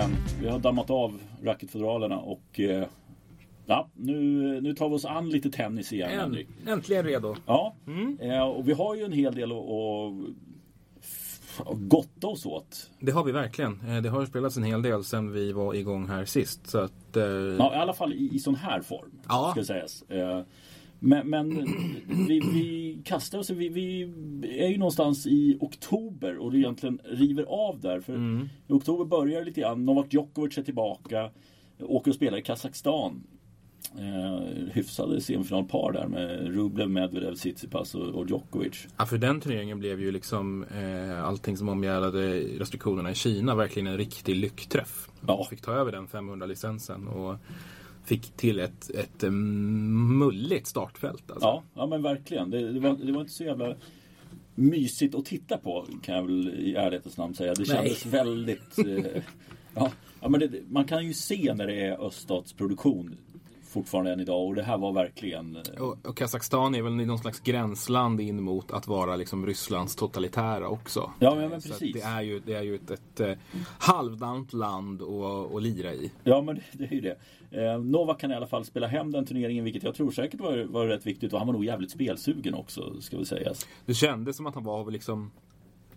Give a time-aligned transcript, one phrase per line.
[0.00, 0.16] igen.
[0.40, 2.86] Vi har dammat av racketfodralerna och eh,
[3.66, 4.20] ja, nu,
[4.60, 6.10] nu tar vi oss an lite tennis igen.
[6.10, 6.48] Henrik.
[6.66, 7.36] äntligen redo.
[7.46, 7.74] Ja,
[8.20, 10.12] eh, och vi har ju en hel del att, att
[11.02, 12.90] f- gotta oss åt.
[13.00, 13.80] Det har vi verkligen.
[13.88, 16.66] Eh, Det har spelats en hel del sen vi var igång här sist.
[16.66, 19.10] Så att, eh, Ja, I alla fall i, i sån här form.
[19.28, 19.50] Ja.
[19.52, 20.02] Ska sägas.
[20.02, 20.40] Eh,
[21.00, 21.66] Men, men
[22.28, 24.02] vi, vi kastar oss, vi, vi
[24.64, 28.00] är ju någonstans i oktober och det egentligen river av där.
[28.00, 28.48] För Mm.
[28.68, 29.84] i oktober börjar lite grann.
[29.84, 31.30] Novak Djokovic är tillbaka.
[31.80, 33.22] Åker och spelar i Kazakstan.
[33.98, 34.40] Eh,
[34.72, 38.86] hyfsade semifinalpar där med Rublev, Medvedev, Tsitsipas och, och Djokovic.
[38.96, 43.86] Ja, för den turneringen blev ju liksom eh, allting som omgärdade restriktionerna i Kina verkligen
[43.86, 45.08] en riktig lyckträff.
[45.26, 45.46] Ja.
[45.50, 47.36] Fick ta över den 500-licensen och
[48.04, 51.30] fick till ett, ett eh, mulligt startfält.
[51.30, 51.46] Alltså.
[51.46, 52.50] Ja, ja men verkligen.
[52.50, 53.74] Det, det, var, det var inte så jävla
[54.54, 57.54] mysigt att titta på kan jag väl i ärlighetens namn säga.
[57.54, 57.76] Det Nej.
[57.76, 58.78] kändes väldigt...
[58.78, 59.22] Eh,
[59.74, 63.16] ja, ja, men det, man kan ju se när det är öststatsproduktion
[63.70, 65.56] fortfarande än idag och det här var verkligen...
[65.56, 69.96] eh, Och, och Kazakstan är väl någon slags gränsland in mot att vara liksom Rysslands
[69.96, 71.10] totalitära också.
[71.18, 71.92] Ja, men att precis.
[71.92, 73.32] det är ju, det är ju ett, ett eh,
[73.78, 76.12] halvdant land att att lira i.
[76.24, 77.16] Ja men det, det är ju det.
[77.50, 80.64] Eh, Novak kan i alla fall spela hem den turneringen vilket jag tror säkert var,
[80.64, 83.52] var rätt viktigt och han var nog jävligt spelsugen också ska vi säga.
[83.86, 85.30] Det kändes som att han var liksom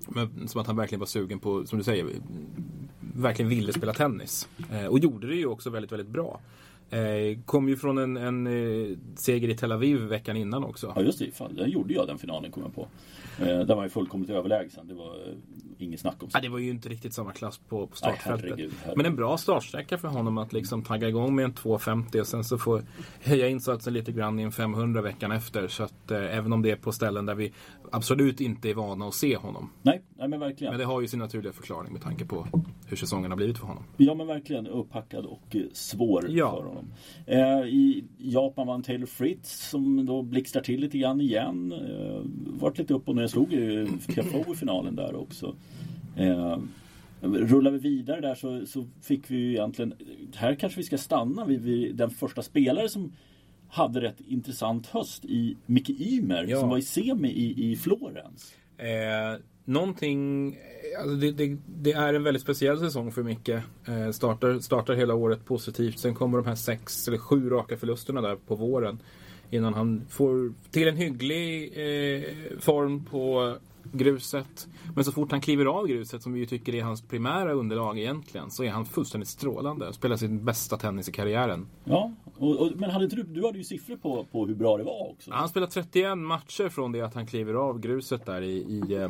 [0.07, 2.07] men som att han verkligen var sugen på, som du säger,
[3.15, 4.47] verkligen ville spela tennis.
[4.71, 6.39] Eh, och gjorde det ju också väldigt, väldigt bra.
[6.93, 10.93] Eh, kom ju från en, en eh, seger i Tel Aviv veckan innan också.
[10.95, 12.87] Ja just det, fan, den gjorde jag den finalen kom jag på.
[13.39, 14.87] Eh, där var ju fullkomligt överlägsen.
[14.87, 15.15] Det var
[15.77, 18.49] inget snack om Ja, det var ju inte riktigt samma klass på, startfältet.
[18.49, 18.97] herregud, herregud.
[18.97, 22.43] Men en bra startsträcka för honom att liksom tagga igång med en 2.50 och sen
[22.43, 22.81] så få
[23.23, 25.67] höja insatsen lite grann i en 500 veckan efter.
[25.67, 27.51] Så att eh, även om det är på ställen där vi
[27.93, 29.69] absolut inte är vana att se honom.
[29.81, 30.73] Nej, nej men verkligen.
[30.73, 32.47] Men det har ju sin naturliga förklaring med tanke på
[32.87, 33.83] hur säsongen har blivit för honom.
[33.97, 36.55] Ja men verkligen upphackad och eh, svår Ja.
[36.57, 36.85] för honom.
[37.25, 41.71] Eh, I Japan vann Taylor Fritz som då blixtrar till lite grann igen.
[41.71, 42.21] Eh,
[42.59, 45.55] vart lite upp och ner, slog ju Tiafoe i finalen där också.
[46.17, 46.57] Eh,
[47.21, 49.93] rullar vi vidare där så, så fick vi ju egentligen,
[50.35, 53.11] här kanske vi ska stanna vid, vid den första spelare som
[53.73, 56.59] hade rätt intressant höst i Micke Ymer Ja.
[56.59, 58.55] som var i semi i, i Florens.
[58.77, 63.49] Eh, någonting, eh, alltså det, det, det är en väldigt speciell säsong för Micke.
[63.49, 65.99] Eh, startar, startar hela året positivt.
[65.99, 68.99] Sen kommer de här sex eller sju raka förlusterna där på våren.
[69.49, 72.23] Innan han får till en hygglig eh,
[72.59, 73.55] form på
[73.91, 74.67] gruset.
[74.95, 77.99] Men så fort han kliver av gruset, som vi ju tycker är hans primära underlag
[77.99, 79.93] egentligen, så är han fullständigt strålande.
[79.93, 81.67] Spelar sin bästa tennis i karriären.
[81.83, 84.77] Ja, och, och, men hade inte du, du hade ju siffror på, på hur bra
[84.77, 85.31] det var också.
[85.31, 89.09] Han spelar 31 matcher från det att han kliver av gruset där i, i eh,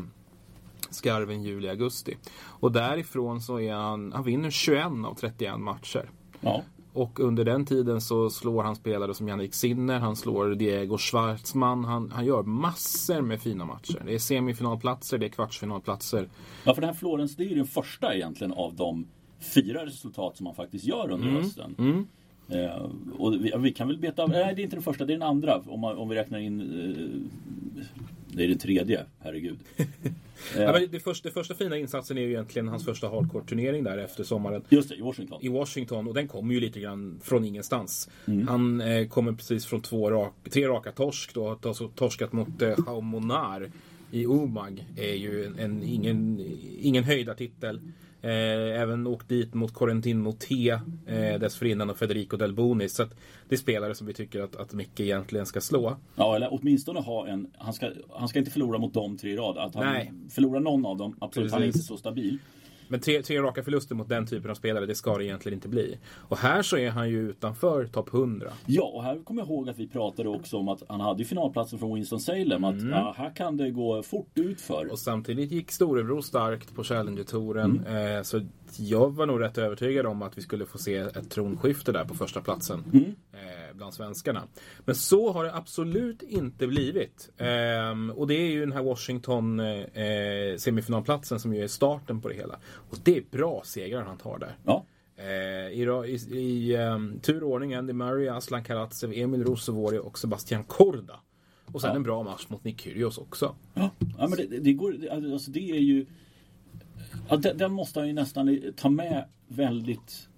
[0.90, 2.18] skarven juli, augusti.
[2.44, 6.10] Och därifrån så är han, han vinner 21 av 31 matcher.
[6.42, 6.64] Ja.
[6.94, 11.86] Och under den tiden så slår han spelare som Jannik Sinner, han slår Diego Schwartzman,
[11.86, 14.02] han, han gör massor med fina matcher.
[14.06, 16.30] Det är semifinalplatser, det är kvartsfinalplatser.
[16.64, 19.06] Ja, för den här Florens, det är ju den första egentligen av de
[19.40, 21.42] fyra resultat som man faktiskt gör under Mm.
[21.44, 21.76] hösten.
[22.50, 25.14] Eh, och vi, vi kan väl beta av, nej det är inte den första, det
[25.14, 27.84] är den andra om, man, om vi räknar in eh,
[28.36, 29.60] Det är den tredje, herregud.
[30.58, 33.98] Ja, men det, första, det första fina insatsen är ju egentligen hans första hardcourt-turnering där
[33.98, 34.64] efter sommaren.
[34.70, 35.40] Just det, i Washington.
[35.42, 38.10] i Washington och den kommer ju lite grann från ingenstans.
[38.48, 41.56] Han eh, kommer precis från två rak, tre raka torsk då.
[41.96, 43.72] Torskat mot eh, Chaumonar
[44.12, 46.46] i Omag är ju en, en, ingen,
[46.82, 47.82] ingen höjdartitel.
[48.24, 50.70] Eh, även åkt dit mot Corentin Moté
[51.06, 52.90] eh, dessförinnan och Federico Delboni.
[52.90, 53.16] Så att
[53.50, 55.98] det är spelare som vi tycker att, att Micke egentligen ska slå.
[56.16, 57.48] Ja, eller åtminstone ha en...
[57.58, 59.58] Han ska, han ska inte förlora mot de tre i rad.
[59.58, 60.14] Att han Nej.
[60.30, 61.52] förlorar någon av dem, absolut.
[61.52, 61.82] Han är Precis.
[61.82, 62.38] inte så stabil.
[62.88, 65.68] Men tre, tre raka förluster mot den typen av spelare, det ska det egentligen inte
[65.68, 65.98] bli.
[66.16, 68.52] Och här så är han ju utanför topp 100.
[68.66, 71.26] Ja, och här kommer jag ihåg att vi pratade också om att han hade ju
[71.26, 72.64] finalplatsen från Winston-Salem.
[72.64, 74.82] Att ja, här kan det gå fort utför.
[74.82, 74.92] Mm.
[74.92, 77.84] Och samtidigt gick storebror starkt på Challenger-touren.
[77.88, 78.18] Mm.
[78.18, 78.42] Eh, så
[78.80, 82.14] jag var nog rätt övertygad om att vi skulle få se ett tronskifte där på
[82.16, 83.06] första platsen Mm.
[83.34, 84.44] eh, bland svenskarna.
[84.86, 87.30] Men så har det absolut inte blivit.
[87.38, 89.68] Ehm, och det är ju den här Washington eh,
[90.04, 92.60] eh, semifinalplatsen som ju är starten på det hela.
[92.90, 94.58] Och det är bra segrar han tar där.
[94.66, 94.86] Ja,
[95.72, 100.64] I, i, i um, tur och ordning Andy Murray, Aslan Karatsev, Emil Rosovori och Sebastian
[100.64, 101.20] Korda.
[101.66, 101.96] Och sen Ja.
[101.96, 103.56] en bra match mot Nick Kyrgios också.
[103.74, 106.06] Ja, ja men det, det- det går, alltså det är ju...
[107.30, 110.30] Ja, den, den måste han ju nästan ta med väldigt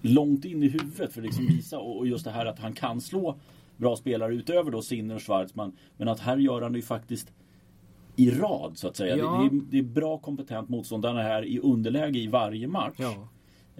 [0.00, 3.00] långt in i huvudet för att liksom visa och, just det här att han kan
[3.00, 3.38] slå
[3.76, 5.72] bra spelare utöver då Sinner och Schwarzman.
[5.96, 7.32] Men att här gör han det ju faktiskt
[8.16, 9.16] i rad så att säga.
[9.16, 9.48] Ja.
[9.52, 11.04] Det, det, är, det är bra kompetent motstånd.
[11.04, 12.96] Han är här i underläge i varje match.
[12.98, 13.28] Ja.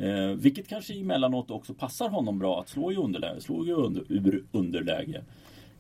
[0.04, 4.04] Eh, vilket kanske emellanåt också passar honom bra att slå i underläge, slå i under,
[4.08, 5.22] ur underläge.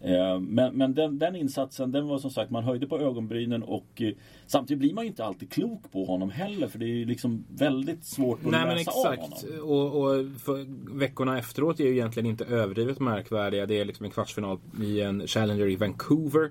[0.04, 4.02] Eh, men men den, den insatsen, den var som sagt, man höjde på ögonbrynen och
[4.02, 4.12] eh,
[4.46, 7.44] samtidigt blir man ju inte alltid klok på honom heller för det är ju liksom
[7.48, 9.44] väldigt svårt att Nej men läsa av exakt.
[9.44, 9.70] honom.
[9.70, 10.66] Och, och för,
[10.98, 13.66] veckorna efteråt är ju egentligen inte överdrivet märkvärdiga.
[13.66, 16.50] Det är liksom en kvartsfinal i en Challenger i Vancouver.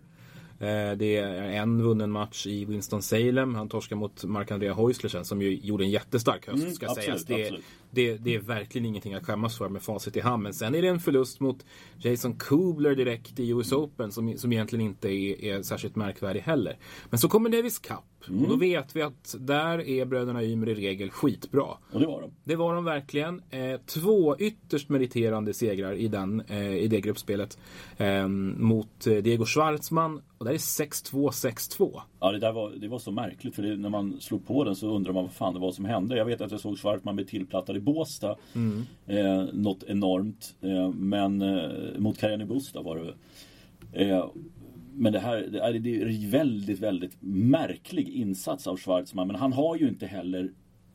[0.60, 3.56] Eh, Det är en vunnen match i Winston-Salem.
[3.56, 7.06] Han torskar mot Marc-Andrea Häusler sen som ju gjorde en jättestark höst Mm, ska absolut,
[7.22, 7.51] sägas.
[7.51, 7.57] Det.
[7.91, 10.44] Det, det är verkligen ingenting att skämmas för med facit i hand.
[10.44, 11.65] Men sen är det en förlust mot
[11.97, 16.77] Jason Kubler direkt i US Open som, som egentligen inte är, är särskilt märkvärdig heller.
[17.09, 17.97] Men så kommer Davis Cup.
[18.25, 18.59] Och då Mm.
[18.59, 21.63] vet vi att där är bröderna Ymer i regel skitbra.
[21.91, 22.31] Och det var de.
[22.44, 23.41] Det var de verkligen.
[23.50, 27.57] Eh, två ytterst meriterande segrar i, den, eh, i det gruppspelet.
[27.97, 30.21] Eh, mot Diego Schwartzman.
[30.38, 32.01] Och där är 6-2, 6-2.
[32.19, 34.75] Ja, det där var, det var så märkligt för det, när man slog på den
[34.75, 36.18] så undrar man vad fan det var som hände.
[36.18, 38.35] Jag vet att jag såg Schwartman bli tillplattad i Båstad.
[38.55, 38.85] Mm.
[39.07, 40.55] Eh, något enormt.
[40.61, 43.13] Eh, men eh, mot Carreño Busta var det.
[44.03, 44.25] Eh,
[44.93, 49.27] men det här det är, det är en väldigt, väldigt märklig insats av Schwartzman.
[49.27, 50.51] Men han har ju inte heller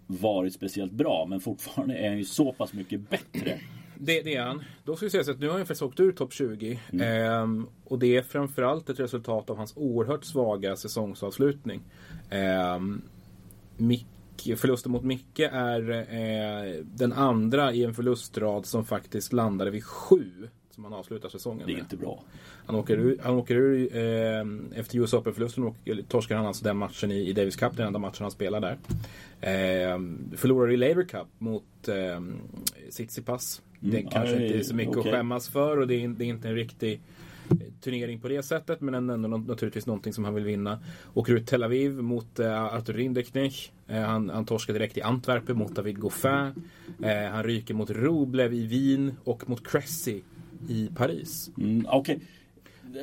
[0.06, 1.26] varit speciellt bra.
[1.28, 3.60] Men fortfarande är han ju så pass mycket bättre.
[3.98, 4.62] Det, det är han.
[4.84, 6.78] Då ska vi säga så att nu har han faktiskt åkt ur topp 20.
[7.00, 11.81] Ehm, och det är framförallt ett resultat av hans oerhört svaga säsongsavslutning.
[12.31, 13.02] Ehm,
[13.76, 14.06] Mick,
[14.56, 20.31] förlusten mot Micke är eh, den andra i en förlustrad som faktiskt landade vid sju.
[20.70, 21.82] Som han avslutar säsongen Det är med.
[21.82, 22.22] inte bra.
[22.66, 25.76] Han åker ur, han åker ur eh, efter US Open-förlusten och
[26.08, 28.78] torskar han alltså den matchen i, i Davis Cup, den enda matchen han spelar där.
[29.40, 29.98] Eh,
[30.36, 32.20] förlorar i Laver Cup mot eh,
[32.90, 33.62] Tsitsipas.
[33.81, 35.10] Det Mm, kanske aj, inte är så mycket okej.
[35.12, 37.00] att skämmas för och det är, det är inte en riktig
[37.81, 40.79] turnering på det sättet men ändå naturligtvis någonting som han vill vinna.
[41.14, 43.73] Åker ut Tel Aviv mot eh, Arthur Rinderknech.
[43.88, 46.52] Eh, han, han torskar direkt i Antwerpen mot David Goffin.
[47.02, 50.20] Eh, han ryker mot Rublev i Wien och mot Cressy
[50.69, 51.50] i Paris.
[51.58, 52.20] Mm, Okej.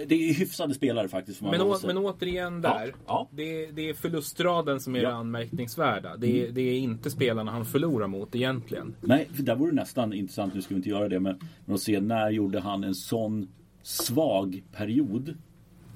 [0.07, 1.41] Det är hyfsade spelare faktiskt.
[1.41, 2.85] Men, å, men återigen där.
[2.87, 3.29] Ja, ja.
[3.31, 5.09] Det, det är förlustraden som är Ja.
[5.09, 6.17] det anmärkningsvärda.
[6.17, 8.95] Det, är- det är inte spelarna han förlorar mot egentligen.
[9.01, 11.75] Nej, för där vore det nästan intressant, nu ska vi inte göra det, men, men
[11.75, 13.47] att se när gjorde han en sån
[13.83, 15.37] svag period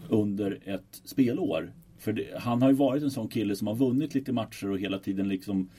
[0.09, 1.73] under ett spelår?
[1.97, 4.79] För det, han har ju varit en sån kille som har vunnit lite matcher och
[4.79, 5.69] hela tiden liksom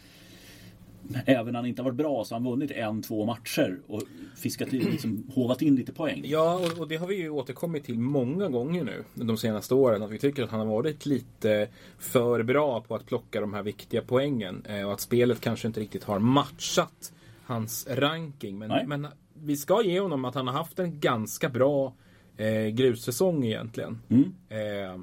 [1.26, 4.02] Även när han inte har varit bra så har han vunnit en, två matcher och
[4.36, 6.22] fiskat in, liksom hovat in lite poäng.
[6.24, 10.02] Ja, och, och det har vi ju återkommit till många gånger nu de senaste åren.
[10.02, 11.68] Att vi tycker att han har varit lite
[11.98, 14.62] för bra på att plocka de här viktiga poängen.
[14.68, 17.12] Eh, och att spelet kanske inte riktigt har matchat
[17.44, 18.58] hans ranking.
[18.58, 19.06] Men, men
[19.42, 21.94] vi ska ge honom att han har haft en ganska bra
[22.36, 23.98] eh, grussäsong egentligen.
[24.08, 24.34] Mm.
[24.48, 25.00] Eh,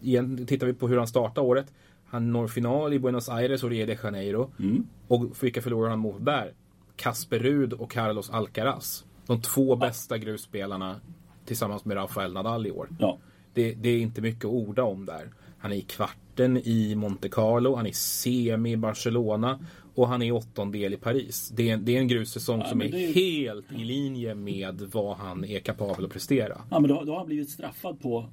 [0.00, 1.72] igen, tittar vi på hur han startar året.
[2.06, 4.50] Han når final i Buenos Aires och Rio de Janeiro.
[4.58, 4.86] Mm.
[5.08, 6.52] Och vilka förlorar han mot där?
[6.96, 9.04] Kasper Rud och Carlos Alcaraz.
[9.26, 11.00] De två bästa grusspelarna
[11.44, 12.88] tillsammans med Rafael Nadal i år.
[12.98, 13.18] Ja.
[13.54, 15.32] Det, det är inte mycket att orda om där.
[15.58, 19.58] Han är i kvarten i Monte Carlo, han är semi i Barcelona
[19.94, 21.52] och han är åttondel i Paris.
[21.56, 25.16] Det är, det är en grussäsong Ja, som är är- helt i linje med vad
[25.16, 26.60] han är kapabel att prestera.
[26.70, 28.26] ja men då, då har han blivit straffad på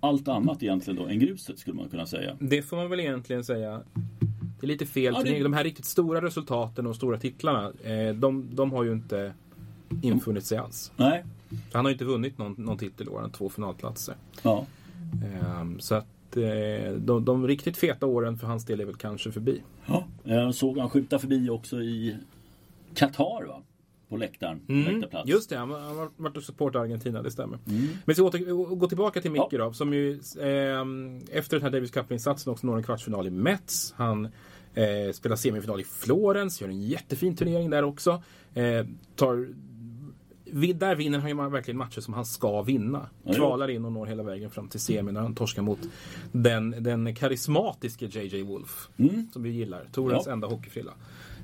[0.00, 2.36] allt annat egentligen då än gruset skulle man kunna säga.
[2.40, 3.82] Det får man väl egentligen säga.
[4.60, 5.42] Det är lite fel Ja, det-.
[5.42, 9.32] De här riktigt stora resultaten och stora titlarna, eh, de, de har ju inte
[10.02, 10.92] infunnit sig alls.
[10.96, 11.24] Nej.
[11.72, 14.14] Han har ju inte vunnit någon, någon titel år, han två finalplatser.
[14.42, 14.66] Ja.
[15.24, 19.32] Ehm, så att eh, de, de riktigt feta åren för hans del är väl kanske
[19.32, 19.62] förbi.
[19.86, 20.04] ja.
[20.24, 22.16] Jag såg han skjuta förbi också i
[22.94, 23.62] Qatar va?
[24.08, 24.60] På läktaren.
[24.68, 25.28] Läktarplats.
[25.28, 27.58] Just det, han har varit och supportat Argentina, det stämmer.
[27.68, 27.88] Mm.
[28.04, 29.58] Men så åter, gå tillbaka till Micke Ja.
[29.58, 33.94] då, som ju ehm, efter den här Davis Cup-insatsen också når en kvartsfinal i Mets.
[33.96, 34.24] Han
[34.74, 38.22] eh, spelar semifinal i Florens, gör en jättefin turnering där också.
[38.54, 38.86] Eh,
[39.16, 39.48] tar,
[40.52, 43.08] där vinner han ju verkligen matcher som han ska vinna.
[43.34, 45.78] Kvalar in och når hela vägen fram till semi när han torskar mot
[46.32, 48.88] den, den karismatiske JJ Wolf.
[48.96, 49.28] Mm.
[49.32, 49.88] Som vi gillar.
[49.92, 50.32] Torens Ja.
[50.32, 50.92] enda hockeyfrilla.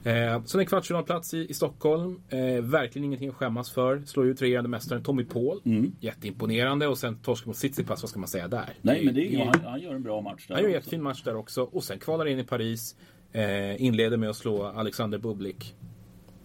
[0.05, 2.21] Eh, sen en kvartsfinalplats i, i Stockholm.
[2.29, 4.03] Eh, verkligen ingenting att skämmas för.
[4.07, 5.61] Slår ut regerande mästaren Tommy Paul.
[5.65, 5.93] Mm.
[6.01, 6.87] Jätteimponerande.
[6.87, 8.75] Och sen torskar mot Tsitsipas, vad ska man säga där?
[8.83, 11.03] Nej men det är, han, han gör en bra match där Han gör en jättefin
[11.03, 11.63] match där också.
[11.63, 12.97] Och sen kvalar in i Paris.
[13.33, 15.75] Eh, inleder med att slå Alexander Bublik.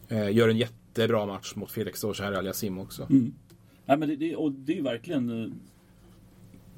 [0.07, 0.57] Eh, gör en
[1.01, 3.03] jättebra match mot Felix Auger Aliasim också.
[3.09, 3.33] Mm.
[3.85, 5.51] Nej, men det, det, och det är verkligen eh,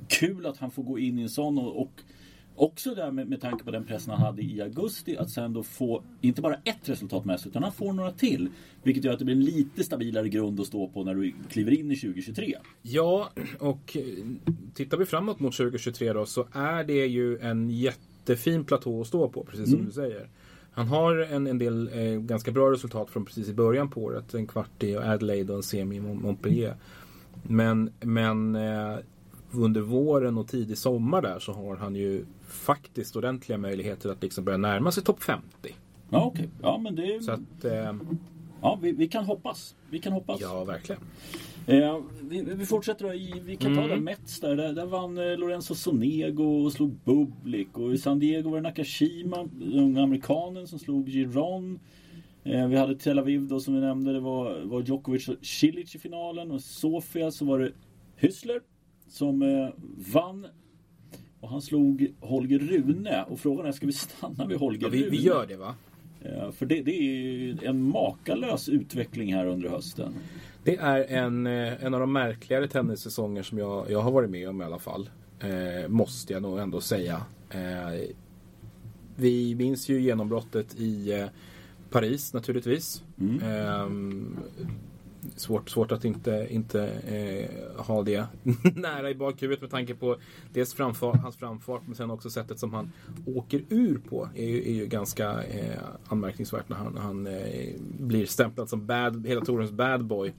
[0.08, 1.92] kul att han får gå in i en sån och, och
[2.56, 5.64] också där med, med tanke på den pressen han hade i augusti att sen då
[5.64, 8.50] få inte bara ett resultat med sig utan han får några till.
[8.84, 11.72] Vilket gör att det blir en lite stabilare grund att stå på när du kliver
[11.80, 12.56] in i 2023.
[12.82, 13.30] Ja,
[13.60, 14.04] och eh,
[14.74, 19.30] tittar vi framåt mot 2023 då så är det ju en jättefin platå att stå
[19.30, 19.86] på, precis som Mm.
[19.86, 20.30] du säger.
[20.76, 24.34] Han har en, en del eh, ganska bra resultat från precis i början på året.
[24.34, 26.76] En kvart i Adelaide och en semi i Mont- Montpellier.
[27.44, 28.96] Men, men eh,
[29.52, 34.44] under våren och tidig sommar där så har han ju faktiskt ordentliga möjligheter att liksom
[34.44, 35.46] börja närma sig topp 50.
[36.10, 37.24] Ja okej, ja men det...
[37.24, 37.94] Så att, eh,
[38.62, 39.76] Ja, vi, vi kan hoppas.
[39.90, 40.42] Vi kan hoppas.
[40.42, 41.02] ja verkligen.
[41.68, 44.04] Eh, vi, vi fortsätter då i, vi kan ta Mm.
[44.04, 44.56] Mets där.
[44.56, 47.78] Där, där vann eh, Lorenzo Sonego och slog Bublik.
[47.78, 51.80] Och i San Diego var det Nakashima, den unga amerikanen som slog Giron.
[52.44, 54.14] Eh, vi hade Tel Aviv då som vi nämnde.
[54.14, 56.52] Det var, var Djokovic och Cilic i finalen.
[56.52, 57.72] Och i Sofia så var det
[58.20, 58.60] Hüssler
[59.08, 59.70] som eh,
[60.14, 60.48] vann.
[61.40, 63.24] Och han slog Holger Rune.
[63.24, 65.10] Och frågan är, ska vi stanna vid Holger Ja, vi, Rune?
[65.10, 65.76] vi gör det va?
[66.52, 70.14] För det, det är en makalös utveckling här under hösten.
[70.66, 74.50] Det är en, eh, en av de märkligare tennissäsonger som jag, jag har varit med
[74.50, 75.10] om i alla fall.
[75.40, 77.22] Eh, måste jag nog ändå säga.
[77.50, 78.10] Eh,
[79.16, 81.26] vi minns ju genombrottet i eh,
[81.90, 83.04] Paris naturligtvis.
[83.20, 84.38] Mm.
[85.36, 88.26] Svårt, svårt att inte, inte eh, ha det
[88.76, 90.18] nära i bakhuvudet med tanke på
[90.54, 92.92] dels framfart, hans framfart men sen också sättet som han
[93.26, 98.26] åker ur på är ju, är ju ganska eh, anmärkningsvärt när han, han eh, blir
[98.26, 100.34] stämplad som bad, hela Torens bad boy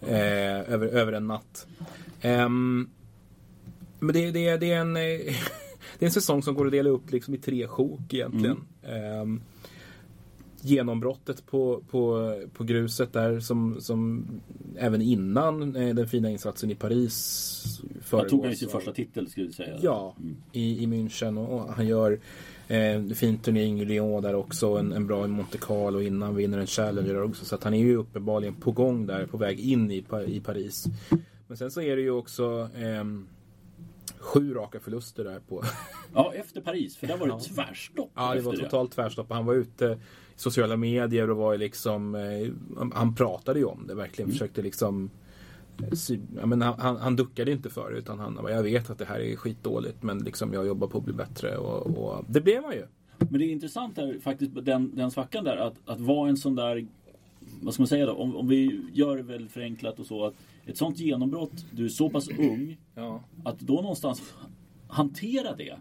[0.00, 1.66] eh, över, över en natt.
[2.20, 2.90] Ehm,
[3.98, 5.02] men det, det, det är en eh,
[5.98, 8.56] det är en säsong som går att dela upp liksom i tre sjok egentligen.
[8.82, 9.42] Ehm,
[10.64, 14.26] genombrottet på, på, på gruset där som, som
[14.76, 19.46] även innan eh, den fina insatsen i Paris Han tog han sin första titel skulle
[19.46, 19.78] jag säga.
[19.82, 20.36] Ja, Mm.
[20.52, 22.20] i, i München och, han gör
[22.68, 24.66] eh, fin turnering i Lyon där också.
[24.66, 27.44] En, en bra i Monte Carlo innan vinner en Challenger där också.
[27.44, 30.84] Så att han är ju uppenbarligen på gång där, på väg in i, i Paris.
[31.46, 33.26] Men sen så är det ju också ehm,
[34.18, 35.62] sju raka förluster där på
[36.14, 36.96] Ja, efter Paris.
[36.96, 38.10] För där var det tvärstopp.
[38.14, 39.26] Ja, det var totalt tvärstopp.
[39.30, 39.98] Han var ute
[40.42, 42.48] sociala medier och var ju liksom eh,
[42.94, 44.26] han- pratade ju om det verkligen.
[44.26, 44.32] Mm.
[44.32, 45.10] Försökte liksom
[45.82, 49.04] eh, ja, men han, han, duckade inte för det utan han jag vet att det
[49.04, 52.64] här är skitdåligt men liksom jag jobbar på att bli bättre och, och det blev
[52.64, 52.86] han ju.
[53.18, 56.54] Men det är intressant där faktiskt den, den svackan där att, att vara en sån
[56.54, 56.86] där
[57.62, 58.12] vad ska man säga då?
[58.12, 60.34] Om, om vi gör det väldigt förenklat och så att
[60.66, 63.24] ett sånt genombrott, du är så pass ung Ja.
[63.44, 64.34] att då någonstans
[64.88, 65.76] hantera det.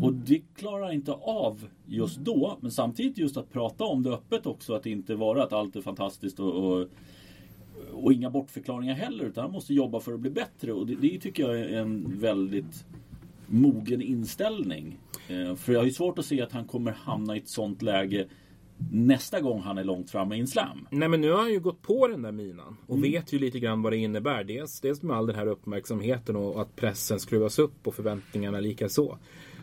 [0.00, 2.58] Och det klarar inte av just då.
[2.60, 4.74] Men samtidigt just att prata om det öppet också.
[4.74, 6.88] Att inte vara att allt är fantastiskt och, och,
[7.92, 9.24] och inga bortförklaringar heller.
[9.24, 10.72] Utan han måste jobba för att bli bättre.
[10.72, 12.84] Och det, det tycker jag är en väldigt
[13.46, 14.98] mogen inställning.
[15.28, 17.82] Eh, för jag har ju svårt att se att han kommer hamna i ett sånt
[17.82, 18.26] läge
[18.92, 20.86] nästa gång han är långt framme i en slam.
[20.90, 23.10] Nej men nu har han ju gått på den där minan och Mm.
[23.12, 24.44] vet ju lite grann vad det innebär.
[24.44, 28.88] Dels, dels med all den här uppmärksamheten och att pressen skruvas upp och förväntningarna lika
[28.88, 29.18] så.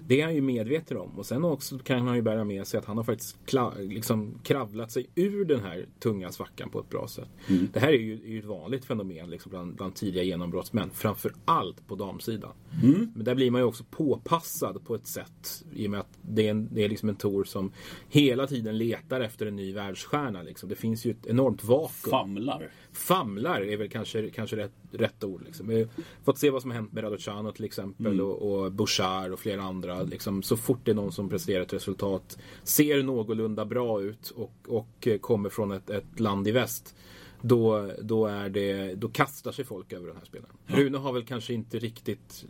[0.10, 2.78] Det är han ju medveten om och sen också kan han ju bära med sig
[2.78, 3.38] att han har faktiskt
[3.78, 7.30] liksom kravlat sig ur den här tunga svackan på ett bra sätt.
[7.48, 7.68] Mm.
[7.74, 10.90] Det här är ju, är ju ett vanligt fenomen liksom bland, bland tidiga genombrottsmän.
[10.94, 12.52] Framför allt på damsidan.
[12.84, 13.12] Mm.
[13.16, 16.48] Men där blir man ju också påpassad på ett sätt i och med att det
[16.48, 17.72] är, en, det är liksom en tour som
[18.10, 20.42] hela tiden letar efter en ny världsstjärna.
[20.42, 20.70] Liksom.
[20.70, 22.12] Det finns ju ett enormt vakuum.
[22.12, 22.72] Famlar.
[22.92, 25.44] Famlar är väl kanske, kanske rätt, rätt ord.
[25.46, 25.68] Liksom.
[25.68, 25.90] Vi har
[26.24, 28.26] fått se vad som har hänt med Raducanu till exempel Mm.
[28.26, 30.04] och, och Bouchard och flera andra.
[30.04, 34.54] Liksom, så fort det är någon som presterar ett resultat, ser någorlunda bra ut och,
[34.68, 36.96] och kommer från ett, ett land i väst.
[37.42, 40.56] Då, då, är det, då kastar sig folk över den här spelaren.
[40.66, 42.46] Rune har väl kanske inte riktigt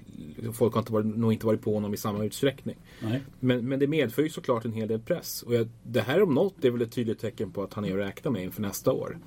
[0.54, 2.76] Folk har inte varit, nog inte varit på honom i samma utsträckning.
[3.02, 3.24] Nej.
[3.40, 5.44] Men, men det medför ju såklart en hel del press.
[5.44, 7.92] Och jag, det här om något är väl ett tydligt tecken på att han är
[7.92, 9.20] att räkna med inför nästa år.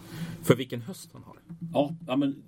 [0.42, 1.36] För vilken höst han har.
[1.72, 2.42] Ja, ja men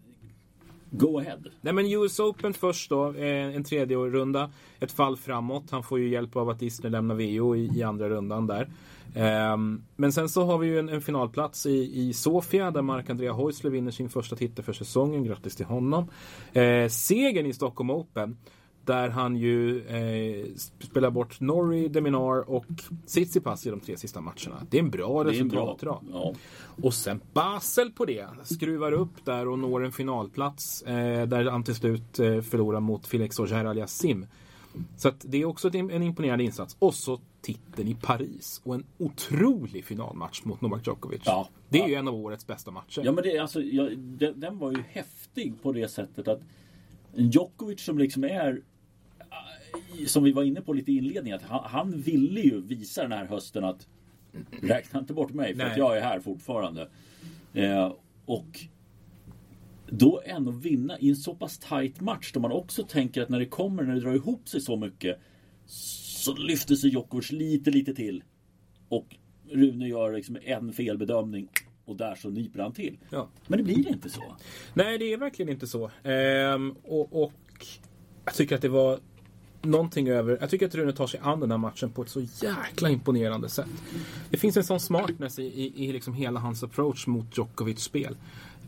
[0.98, 1.38] Go ahead.
[1.60, 4.50] Nej men US Open först då, eh, en tredje runda.
[4.80, 5.70] Ett fall framåt.
[5.70, 8.68] Han får ju hjälp av att Isner lämnar VO i, i andra rundan där.
[9.52, 13.34] Um, men sen så har vi ju en, en finalplats i, i Sofia där Mark-Andrea
[13.34, 15.24] Häusler vinner sin första titel för säsongen.
[15.24, 16.04] Grattis till honom.
[16.56, 18.36] Uh, segern i Stockholm Open.
[18.84, 20.46] Där han ju eh,
[20.78, 22.66] spelar bort Norrie, Deminar och
[23.06, 24.66] Tsitsipas i de tre sista matcherna.
[24.70, 26.04] Det är en bra resultatrad.
[26.12, 26.34] Ja.
[26.82, 28.26] Och sen Basel på det.
[28.44, 30.82] Skruvar upp där och når en finalplats.
[30.82, 34.26] Eh, där han till slut eh, förlorar mot Felix Auger Aliassime.
[34.96, 36.76] Så att det är också en imponerande insats.
[36.78, 38.60] Och så titeln i Paris.
[38.64, 41.22] Och en otrolig finalmatch mot Novak Djokovic.
[41.24, 41.48] Ja.
[41.68, 41.88] Det är Ja.
[41.88, 43.02] ju en av årets bästa matcher.
[43.04, 46.40] Ja men det alltså, ja, den, den var ju häftig på det sättet att
[47.16, 48.60] Djokovic som liksom är
[50.06, 53.12] som vi var inne på lite i inledningen, att han, han ville ju visa den
[53.12, 53.86] här hösten att
[54.62, 55.72] räkna inte bort mig för Nej.
[55.72, 56.88] att jag är här fortfarande.
[57.52, 57.92] Eh,
[58.24, 58.60] och
[59.86, 63.38] då ändå vinna i en så pass tight match då man också tänker att när
[63.38, 65.18] det kommer, när det drar ihop sig så mycket
[65.66, 68.22] så lyfter sig Djokovic lite, lite till.
[68.88, 69.16] Och
[69.50, 71.48] Rune gör liksom en felbedömning
[71.84, 72.98] och där så nyper han till.
[73.10, 73.28] Ja.
[73.46, 74.36] Men det blir inte så.
[74.74, 75.90] Nej, det är verkligen inte så.
[76.02, 77.32] Ehm, och, och
[78.24, 79.00] jag tycker att det var
[79.64, 80.38] någonting över...
[80.40, 83.48] Jag tycker att Rune tar sig an den här matchen på ett så jäkla imponerande
[83.48, 83.66] sätt.
[84.30, 88.16] Det finns en sån smartness i, i, i liksom hela hans approach mot Djokovics spel.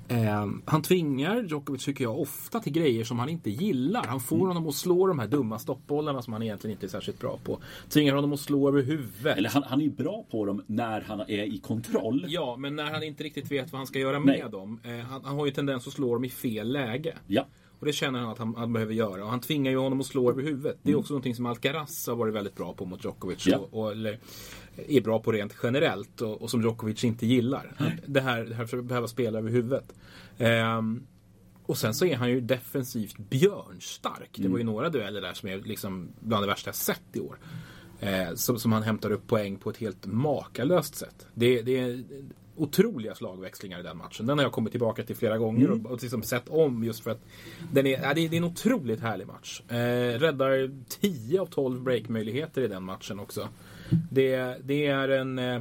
[0.09, 4.07] Ehm, han tvingar Djokovic, tycker jag, ofta till grejer som han inte gillar.
[4.07, 7.21] Han får honom att slå de här dumma stoppbollarna som han egentligen inte är särskilt
[7.21, 7.59] bra på.
[7.89, 9.39] Tvingar honom att slå över huvudet.
[9.39, 12.25] Eller han, han är bra på dem när han är i kontroll.
[12.29, 14.43] Ja, men när han inte riktigt vet vad han ska göra Nej.
[14.43, 14.81] med dem.
[14.85, 17.15] Eh, han, han har ju tendens att slå dem i fel läge.
[17.27, 17.47] Ja.
[17.79, 19.25] Och det känner han att han, han behöver göra.
[19.25, 20.79] Och han tvingar ju honom att slå över huvudet.
[20.83, 21.01] Det är Mm.
[21.01, 23.47] också någonting som Alcaraz har varit väldigt bra på mot Djokovic.
[23.47, 23.57] Ja.
[23.59, 24.19] Och, och, eller
[24.89, 26.21] är bra på rent generellt.
[26.21, 27.77] Och, och som Djokovic inte gillar.
[28.07, 29.93] Det här, det här för att behöva spela över huvudet.
[30.39, 31.07] Ehm,
[31.67, 34.31] och sen så är han ju defensivt björnstark.
[34.37, 34.73] Det var ju Mm.
[34.75, 37.39] några dueller där som är liksom bland det värsta jag sett i år.
[38.01, 41.27] Eh, som, som han hämtar upp poäng på ett helt makalöst sätt.
[41.35, 42.05] Det, det är
[42.57, 44.27] otroliga slagväxlingar i den matchen.
[44.27, 47.11] Den har jag kommit tillbaka till flera gånger och, och liksom sett om just för
[47.11, 47.21] att
[47.73, 49.63] den är, ja, det, är, det är en otroligt härlig match.
[49.69, 53.49] Eh, räddar 10 av 12 breakmöjligheter i den matchen också.
[54.11, 55.61] Det, det är en, eh,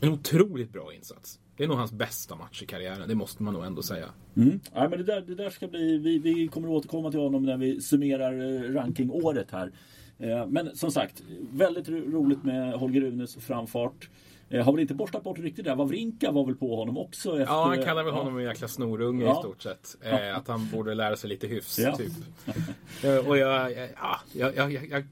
[0.00, 1.38] en otroligt bra insats.
[1.56, 4.06] Det är nog hans bästa match i karriären, det måste man nog ändå säga.
[4.36, 4.60] Mm.
[4.74, 5.98] Nej, men det, där, det där ska bli...
[5.98, 8.32] Vi, vi kommer att återkomma till honom när vi summerar
[8.64, 9.72] eh, rankingåret här.
[10.18, 14.08] Eh, Men som sagt, väldigt ro- roligt med Holger Runes framfart.
[14.52, 15.76] Eh, Har väl inte borstat bort riktigt där.
[15.76, 17.30] Wawrinka var väl på honom också?
[17.30, 18.18] Efter, Ja, han kallar väl Ja.
[18.22, 19.32] honom en jäkla snorunge Ja.
[19.32, 19.96] i stort sett.
[20.02, 21.96] Eh, att han borde lära sig lite hyfs, Ja.
[21.96, 22.12] typ.
[23.04, 25.04] Eh, och jag, ja, jag, jag, jag,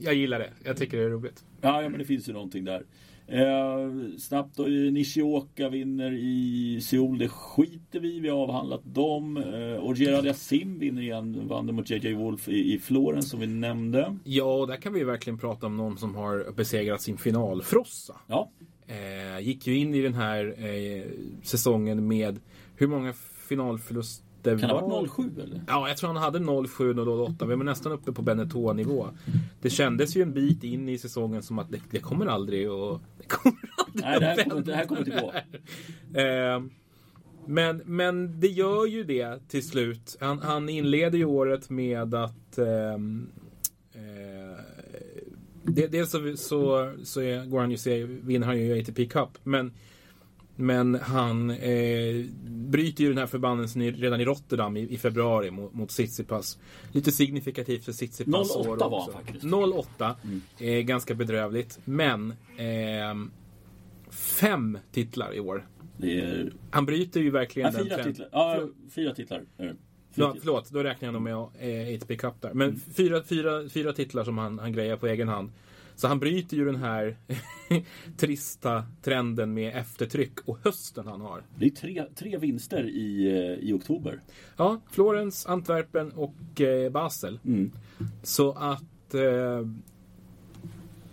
[0.00, 0.50] jag gillar det.
[0.64, 1.44] Jag tycker det är roligt.
[1.60, 2.82] Ja, ja, men det finns ju någonting där.
[3.26, 7.18] Eh, snabbt då, Nishioka vinner i Seoul.
[7.18, 8.20] Det skiter vi.
[8.20, 9.36] Vi har avhandlat dem.
[9.36, 11.48] Eh, och Gerard Yassim vinner igen.
[11.48, 14.16] Vann mot JJ Wolf i, i Florens som vi nämnde.
[14.24, 18.16] Ja, och där kan vi verkligen prata om någon som har besegrat sin finalfrossa.
[18.26, 18.50] Ja,
[18.92, 21.02] Eh, gick ju in i den här eh,
[21.42, 22.40] säsongen med
[22.76, 23.12] hur många
[23.48, 25.62] finalförluster kan det ha var varit 07 eller?
[25.68, 27.46] Ja, jag tror han hade 07 och 08.
[27.46, 29.08] Vi var nästan uppe på Benetton-nivå.
[29.60, 33.00] Det kändes ju en bit in i säsongen som att det, det kommer aldrig att...
[33.18, 35.32] Det kommer aldrig Nej, det här att kommer, det här kommer inte gå.
[36.20, 36.62] Eh,
[37.46, 40.16] men, men det gör ju det till slut.
[40.20, 43.28] Han, han inleder ju året med att ehm,
[43.92, 44.41] eh,
[45.64, 49.28] Dels så, så, så är, går han ju se, vinner han ju ATP Cup.
[49.44, 49.72] Men,
[50.56, 55.74] men han eh, bryter ju den här förbannelsen redan i Rotterdam i, i februari mot,
[55.74, 56.58] mot Tsitsipas.
[56.92, 59.12] Lite signifikativt för Tsitsipas 08 år var han också.
[59.12, 59.44] faktiskt.
[59.74, 60.16] 08.
[60.58, 61.78] Eh, ganska bedrövligt.
[61.84, 63.30] Men ehm,
[64.10, 65.68] fem titlar i år.
[66.02, 68.28] Är Han bryter ju verkligen ja, den fyra trend- titlar.
[68.32, 69.42] Ja, fyra titlar.
[70.14, 70.36] Titlar.
[70.40, 71.34] förlåt, då räknar jag nog med
[72.12, 72.54] eh, Cup där.
[72.54, 75.50] Men fyra, fyra, fyra titlar som han, han grejar på egen hand.
[75.94, 77.16] Så han bryter ju den här
[78.16, 81.42] trista trenden med eftertryck och hösten han har.
[81.58, 84.20] Det är tre, tre vinster i, eh, i oktober.
[84.56, 87.38] Ja, Florens, Antwerpen och eh, Basel.
[87.44, 87.72] Mm.
[88.22, 89.66] Så att eh,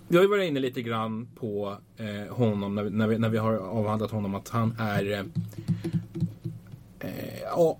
[0.07, 3.29] vi har ju varit inne lite grann på eh, honom när vi, när, vi, när
[3.29, 5.25] vi har avhandlat honom att han är eh,
[6.99, 7.77] eh, ja,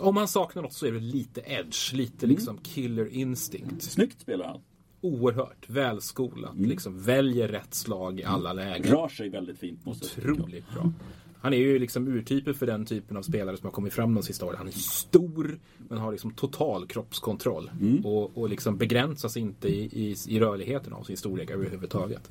[0.00, 3.82] om han saknar något så är det lite edge, lite liksom killer instinct.
[3.82, 4.60] Snyggt spelar han.
[5.00, 8.92] Oerhört välskolat, liksom väljer rätt slag i alla lägen.
[8.92, 9.86] Rör sig väldigt fint.
[9.86, 10.20] Måste.
[10.20, 10.92] Otroligt bra.
[11.40, 14.22] Han är ju liksom urtypen för den typen av spelare som har kommit fram de
[14.22, 14.56] sista åren.
[14.58, 17.70] Han är stor, men har liksom total kroppskontroll.
[18.04, 22.30] Och, och liksom begränsas inte i, i, i rörligheten av sin storlek överhuvudtaget.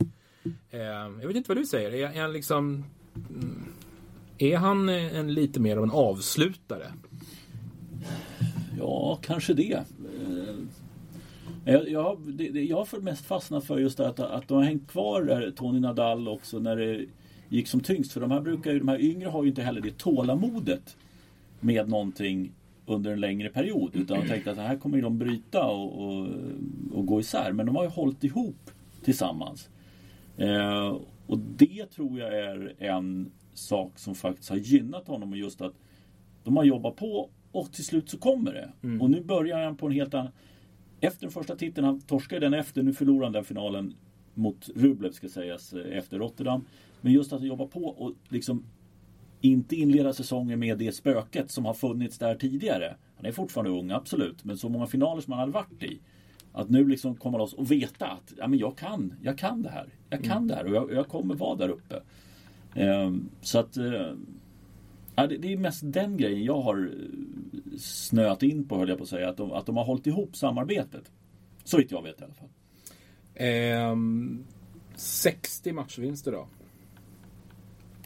[0.69, 1.91] Eh, jag vet inte vad du säger.
[1.91, 2.83] Är, är han liksom...
[4.37, 6.85] Är han eh, en lite mer av en avslutare?
[8.77, 9.73] Ja, kanske det.
[9.73, 10.55] Eh,
[11.73, 14.57] jag, jag, har- det, jag har för mest fastnat för just det att, att de
[14.57, 17.05] har hängt kvar där, Tony Nadal också när det
[17.49, 18.11] gick som tyngst.
[18.11, 20.97] För de här, brukar, ju- de här yngre har ju inte heller det tålamodet
[21.59, 22.51] med någonting
[22.85, 23.95] under en längre period.
[23.95, 26.27] Utan de tänkte att här kommer de bryta och, och,
[26.93, 27.51] och gå isär.
[27.51, 28.71] Men de har ju hållit ihop
[29.03, 29.69] tillsammans.
[30.37, 35.31] Eh, och det tror jag är en sak som faktiskt har gynnat honom.
[35.31, 35.73] Och just att
[36.43, 38.71] de har jobbat på och till slut så kommer det.
[39.01, 40.31] Och nu börjar han på en helt annan...
[40.99, 43.93] Efter den första titeln, han torskade den efter, nu förlorade han den finalen
[44.33, 46.65] mot Rublev ska sägas eh, efter Rotterdam.
[47.01, 48.65] Men just att jobba på och liksom
[49.41, 52.95] inte inleda säsongen med det spöket som har funnits där tidigare.
[53.15, 54.43] Han är fortfarande ung, absolut.
[54.43, 55.99] Men så många finaler som han hade varit i.
[56.51, 59.69] Att nu liksom komma loss och veta att ja, men jag, kan, jag kan det
[59.69, 59.87] här.
[60.09, 62.01] Jag kan det här och jag, jag kommer vara där uppe.
[62.75, 64.13] Eh, så att eh,
[65.15, 69.03] ja, det, är mest den grejen jag har eh, snöat in på höll jag på
[69.03, 69.29] att säga.
[69.29, 71.11] Att de, att de har hållit ihop samarbetet.
[71.63, 72.49] Så vitt jag vet i alla fall.
[73.35, 74.43] Ehm,
[74.95, 76.47] 60 matchvinster då.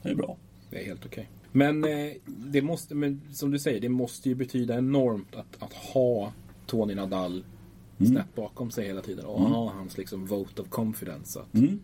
[0.02, 0.38] Det är bra.
[0.70, 1.30] Det är helt okej.
[1.52, 5.74] Men eh, det måste, men som du säger, det måste ju betyda enormt att, att
[5.74, 6.34] ha
[6.66, 7.44] Tony Nadal
[7.98, 11.40] snett bakom sig hela tiden och ha hans liksom vote of confidence.
[11.40, 11.80] Att, Mm.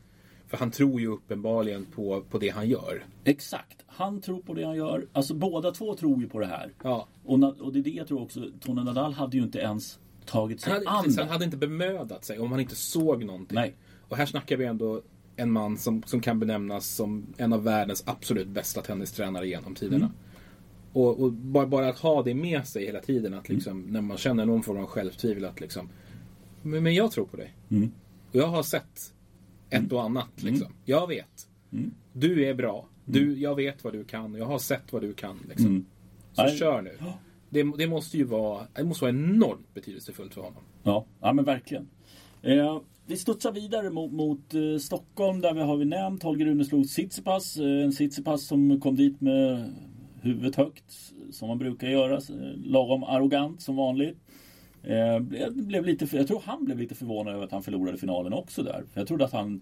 [0.54, 3.06] För han tror ju uppenbarligen på, på det han gör.
[3.24, 3.84] Exakt.
[3.88, 5.08] Han tror på det han gör.
[5.14, 6.74] Alltså båda två tror ju på det här.
[6.84, 7.08] Ja.
[7.26, 8.46] Och, och det är det jag tror också.
[8.60, 11.22] Tony Nadal hade ju inte ens tagit sig Han an hade, det.
[11.22, 13.56] han hade inte bemödat sig om han inte såg någonting.
[13.56, 13.76] Nej.
[14.10, 15.02] Och här snackar vi ändå
[15.36, 20.06] en man som, som kan benämnas som en av världens absolut bästa tennistränare genom tiderna.
[20.06, 20.18] Mm.
[20.94, 23.92] Och, och bara, bara att ha det med sig hela tiden, att liksom, Mm.
[23.94, 25.90] när man känner någon form av självtvivel, att liksom,
[26.62, 27.54] men, men jag tror på dig.
[27.70, 27.92] Mm.
[28.30, 29.14] Och jag har sett
[29.74, 30.44] ett och annat.
[30.44, 30.68] Liksom.
[30.86, 31.48] Jag vet.
[31.72, 31.92] Mm.
[32.14, 32.86] Du är bra.
[33.06, 34.36] Du, jag vet vad du kan.
[34.36, 35.40] Jag har sett vad du kan.
[35.50, 35.66] Liksom.
[35.68, 35.86] Mm.
[36.34, 36.58] Så Nej.
[36.58, 36.98] kör nu.
[37.50, 40.64] Det, det måste ju vara, det måste vara enormt betydelsefullt för honom.
[40.84, 41.88] Ja, ja men verkligen.
[42.42, 46.66] Eh, vi studsar vidare mot, mot eh, Stockholm där vi har vi nämnt Holger Rune
[46.66, 47.58] slog Tsitsipas.
[47.58, 49.74] Eh, en Tsitsipas som kom dit med
[50.22, 52.16] huvudet högt som man brukar göra.
[52.16, 54.18] eh, Lagom arrogant som vanligt.
[54.84, 55.20] Eh,
[55.50, 58.84] blev, lite, jag tror han blev lite förvånad över att han förlorade finalen också där.
[58.94, 59.62] Jag trodde att han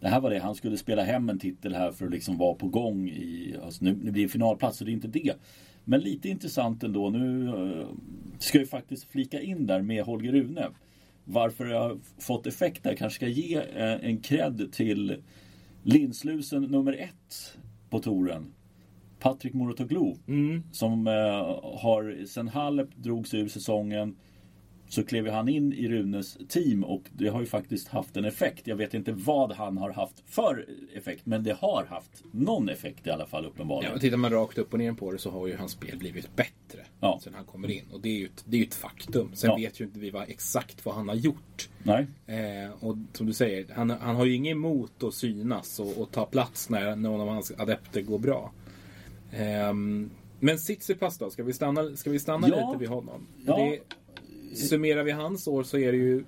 [0.00, 2.54] det här var det, han skulle spela hem en titel här för att liksom vara
[2.54, 5.32] på gång i, alltså nu, nu blir det finalplats så det är inte det.
[5.84, 7.86] Men lite intressant ändå, nu eh,
[8.38, 10.66] ska jag faktiskt flika in där med Holger Rune.
[11.24, 15.16] Varför jag har fått effekt där, kanske ska ge eh, en cred till
[15.82, 17.58] linslusen nummer ett
[17.90, 18.52] på touren.
[19.18, 20.14] Patrik Muratoglu.
[20.72, 21.12] Som eh,
[21.80, 24.16] har, sen Halep drog sig ur säsongen
[24.90, 28.66] så klev han in i Runes team och det har ju faktiskt haft en effekt.
[28.66, 33.06] Jag vet inte vad han har haft för effekt men det har haft någon effekt
[33.06, 33.92] i alla fall uppenbarligen.
[33.94, 36.36] Ja, tittar man rakt upp och ner på det så har ju hans spel blivit
[36.36, 37.20] bättre Ja.
[37.22, 37.84] sen han kommer in.
[37.92, 39.30] Och det är ju ett, det är ju ett faktum.
[39.34, 39.56] Sen Ja.
[39.56, 41.68] vet ju inte vi vad, exakt vad han har gjort.
[41.82, 42.06] Nej.
[42.26, 46.10] Eh, och som du säger, han, han har ju inget emot att synas och, och
[46.10, 48.52] ta plats när någon av hans adepter går bra.
[49.32, 51.30] Ehm, men Tsitsipas då?
[51.30, 52.66] Ska vi stanna, ska vi stanna Ja.
[52.66, 53.26] lite vid honom?
[53.46, 53.56] Ja.
[53.56, 53.78] Det,
[54.54, 56.24] summerar vi hans år så är det ju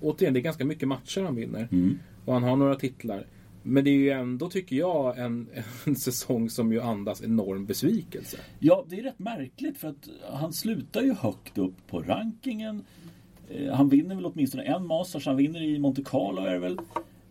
[0.00, 1.68] återigen, det är ganska mycket matcher han vinner.
[1.72, 1.98] Mm.
[2.24, 3.26] Och han har några titlar.
[3.62, 5.48] Men det är ju ändå, tycker jag, en,
[5.84, 8.36] en säsong som ju andas enorm besvikelse.
[8.58, 12.84] Ja, det är rätt märkligt för att han slutar ju högt upp på rankingen.
[13.48, 15.26] Eh, han vinner väl åtminstone en Masters.
[15.26, 16.78] Han vinner i Monte Carlo är det väl.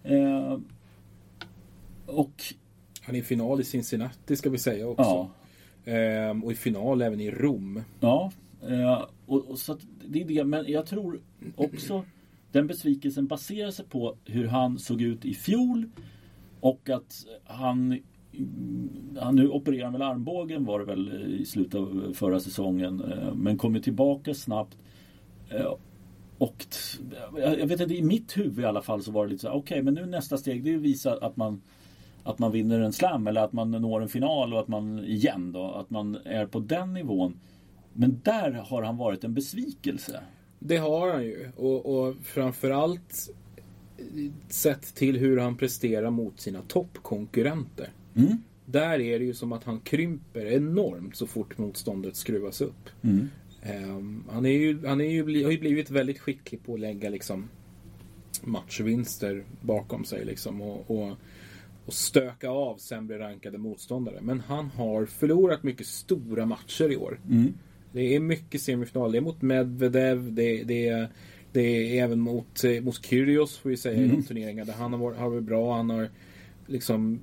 [0.04, 0.60] Eh,
[2.06, 2.44] och
[3.02, 5.04] Han är i final i Cincinnati ska vi säga också.
[5.04, 5.30] ja,
[5.86, 7.84] Ehm, och i final även i Rom.
[8.00, 8.32] Ja,
[8.68, 10.44] eh, och, och så att det är det.
[10.44, 11.22] Men jag tror
[11.56, 12.06] också
[12.52, 15.90] den besvikelsen baserar sig på hur han såg ut i fjol
[16.60, 18.00] och att han
[18.34, 23.02] mm, han nu opererar han väl armbågen var det väl i slutet av förra säsongen
[23.02, 24.78] eh, men kommer tillbaka snabbt.
[25.50, 25.74] Eh,
[26.38, 26.66] Och
[27.38, 29.56] jag vet inte, i mitt huvud i alla fall så var det lite så här,
[29.56, 31.62] okej men nu nästa steg det är att visa att man
[32.24, 35.52] att man vinner en slam eller att man når en final och att man igen
[35.52, 37.40] då, att man är på den nivån.
[37.94, 40.24] Men där har han varit en besvikelse.
[40.60, 41.52] Det har han ju.
[41.56, 43.30] Och, och framförallt
[44.48, 47.90] sett till hur han presterar mot sina toppkonkurrenter.
[48.16, 48.38] Mm.
[48.66, 52.90] Där är det ju som att han krymper enormt så fort motståndet skruvas upp.
[53.02, 53.30] Mm.
[53.62, 57.10] Ehm, han är ju, han är ju, har ju blivit väldigt skicklig på att lägga
[57.10, 57.50] liksom
[58.44, 61.18] matchvinster bakom sig liksom och, och,
[61.86, 64.20] och stöka av sämre rankade motståndare.
[64.22, 67.20] Men han har förlorat mycket stora matcher i år.
[67.30, 67.54] Mm.
[67.92, 69.12] Det är mycket semifinal.
[69.12, 70.34] Det är mot Medvedev.
[70.34, 71.10] Det, det, är,
[71.52, 71.62] det
[72.00, 75.00] är även mot, eh, mot Kyrgios får vi säga i de turneringar där han har
[75.00, 75.76] varit, har varit bra.
[75.76, 76.10] Han har
[76.68, 77.20] liksom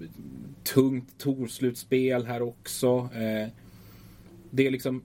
[0.64, 3.08] tungt torslutspel här också.
[3.14, 3.48] Eh,
[4.50, 5.02] det är liksom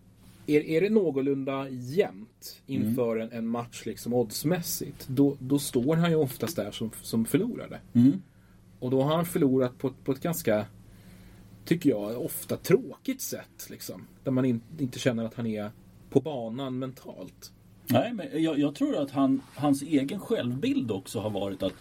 [0.47, 6.09] är, är det någorlunda jämnt inför en, en match liksom oddsmässigt då, då står han
[6.09, 7.79] ju oftast där som, som förlorare.
[7.93, 8.21] Mm.
[8.79, 10.65] Och då har han förlorat på, på ett ganska,
[11.65, 13.67] tycker jag, ofta tråkigt sätt.
[13.69, 15.71] Liksom, där man in, inte känner att han är
[16.09, 17.51] på banan mentalt.
[17.87, 21.73] Nej, men jag, jag tror att han, hans egen självbild också har varit att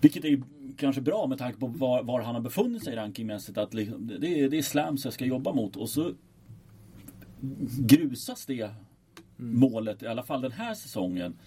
[0.00, 0.42] vilket är
[0.76, 3.58] kanske bra med tanke på var, var han har befunnit sig rankingmässigt.
[3.58, 5.76] Att liksom, det, är, det är slams jag ska jobba mot.
[5.76, 6.12] Och så
[7.78, 8.70] grusas det
[9.36, 11.38] målet, i alla fall den här säsongen.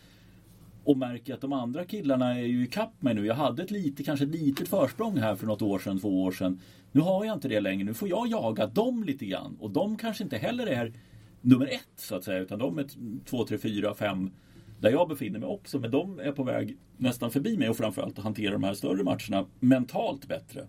[0.85, 3.25] Och märker att de andra killarna är ju ikapp mig nu.
[3.25, 6.31] Jag hade ett lite, kanske ett litet försprång här för något år sedan, två år
[6.31, 6.59] sedan.
[6.91, 7.83] Nu har jag inte det längre.
[7.83, 9.57] Nu får jag jaga dem lite grann.
[9.59, 10.93] Och de kanske inte heller är
[11.41, 12.39] nummer ett så att säga.
[12.39, 12.85] Utan de är
[13.25, 14.31] två, tre, fyra, fem
[14.79, 15.79] där jag befinner mig också.
[15.79, 19.03] Men de är på väg nästan förbi mig och framförallt att hantera de här större
[19.03, 20.67] matcherna mentalt bättre.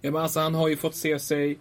[0.00, 1.58] Ja, men alltså, han har ju fått se sig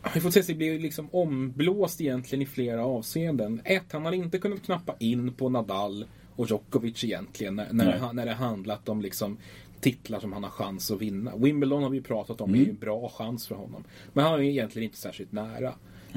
[0.00, 3.60] han har fått se sig bli liksom omblåst egentligen i flera avseenden.
[3.64, 6.04] Ett, han har inte kunnat knappa in på Nadal
[6.36, 9.38] och Djokovic egentligen när, när, det, när det handlat om liksom
[9.80, 11.36] titlar som han har chans att vinna.
[11.36, 12.60] Wimbledon har vi pratat om, mm.
[12.60, 13.84] är ju en bra chans för honom.
[14.12, 15.74] Men han är egentligen inte särskilt nära.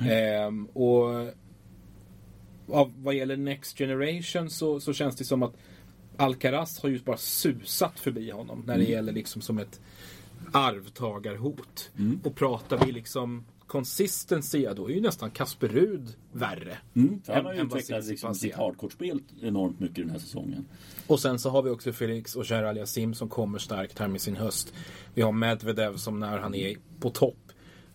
[0.09, 1.33] Ehm, och
[2.67, 5.53] av, vad gäller Next Generation så, så känns det som att
[6.17, 8.91] Alcaraz har ju bara susat förbi honom när det mm.
[8.91, 9.81] gäller liksom som ett
[10.51, 11.91] arvtagarhot.
[11.97, 12.19] Mm.
[12.23, 16.77] Och pratar vi liksom consistency, ja, då är ju nästan Kasper Rud värre.
[16.93, 20.65] Mm, han har ju utvecklat liksom sitt hardcourt-spel enormt mycket den här säsongen.
[21.07, 24.21] Och sen så har vi också Felix och Gerald Yassim som kommer starkt här med
[24.21, 24.73] sin höst.
[25.13, 27.37] Vi har Medvedev som när han är på topp.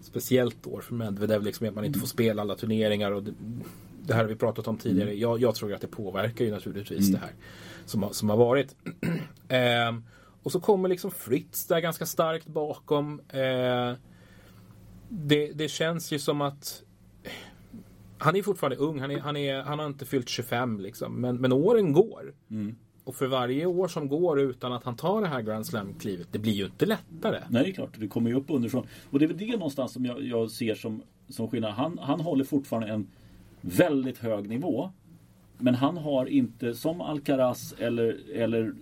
[0.01, 3.13] Speciellt år för Medvedev, liksom att man inte får spela alla turneringar.
[3.13, 3.33] Och det,
[4.03, 5.09] det här har vi pratat om tidigare.
[5.09, 5.21] Mm.
[5.21, 7.13] Jag, jag, tror att det påverkar ju naturligtvis mm.
[7.13, 7.35] det här
[7.87, 8.77] som, som har varit.
[9.49, 10.05] ehm,
[10.43, 13.21] och så kommer liksom Fritz där ganska starkt bakom.
[13.29, 13.97] Ehm,
[15.13, 16.83] det, det känns ju som att
[18.19, 21.21] han är fortfarande ung, han, är, han, är, han har inte fyllt 25 liksom.
[21.21, 22.35] Men, men åren går.
[22.51, 22.77] Mm.
[23.05, 26.39] Och för varje år som går utan att han tar det här Grand Slam-klivet, det
[26.39, 27.41] blir ju inte lättare.
[27.49, 27.91] Nej, det är klart.
[27.97, 28.87] Det kommer ju upp underifrån.
[29.11, 31.73] Och det är väl det någonstans som jag, jag ser som, som skillnad.
[31.73, 33.07] Han, han håller fortfarande en
[33.61, 34.91] väldigt hög nivå.
[35.59, 38.75] Men han har inte, som Alcaraz eller, eller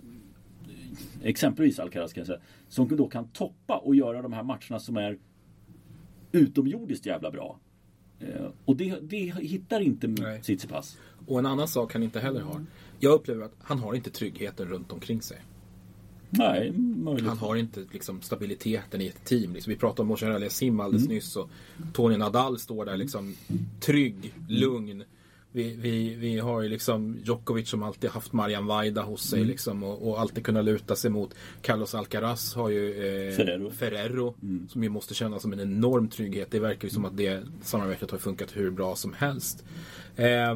[1.23, 4.97] exempelvis Alcaraz kan jag säga, som då kan toppa och göra de här matcherna som
[4.97, 5.17] är
[6.31, 7.59] utomjordiskt jävla bra.
[8.19, 10.97] Eh, och det, det hittar inte Tsitsipas.
[11.27, 12.65] Och en annan sak han inte heller har.
[12.99, 15.37] Jag upplever att han har inte tryggheten runt omkring sig.
[16.29, 17.27] Nej, möjligt.
[17.27, 19.53] Han har inte liksom, stabiliteten i ett team.
[19.53, 21.15] Liksom, vi pratade om Moshe Sim alldeles mm.
[21.15, 21.35] nyss.
[21.35, 21.49] Och
[21.93, 23.35] Tony Nadal står där liksom
[23.79, 25.03] trygg, lugn.
[25.53, 29.49] Vi, vi, vi har ju liksom Djokovic som alltid haft Marian Vaida hos sig mm.
[29.49, 31.33] liksom, och, och, alltid kunnat luta sig mot.
[31.61, 34.69] Carlos Alcaraz har ju eh, Ferrero, Ferrero mm.
[34.69, 36.51] som ju måste kännas som en enorm trygghet.
[36.51, 39.65] Det verkar ju som att det samarbetet har funkat hur bra som helst.
[40.15, 40.55] Eh,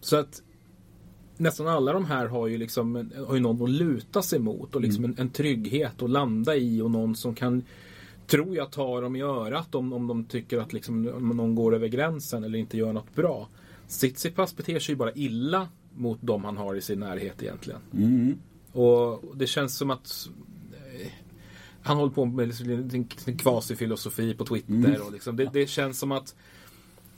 [0.00, 0.42] så att
[1.36, 4.80] nästan alla de här har ju liksom har ju någon att luta sig mot och
[4.80, 5.16] liksom mm.
[5.18, 7.62] en, en, trygghet att landa i och någon som kan
[8.26, 11.74] tror jag ta dem i örat om, om de tycker att liksom, om någon går
[11.74, 13.48] över gränsen eller inte gör något bra.
[13.88, 17.80] Tsitsipas beter sig ju bara illa mot dem han har i sin närhet egentligen.
[17.92, 18.38] Mm.
[18.72, 20.28] Och det känns som att
[20.72, 21.10] eh,
[21.82, 24.74] han håller på med sin kvasifilosofi på Twitter.
[24.74, 25.02] Mm.
[25.02, 26.34] Och liksom, det, det, känns som att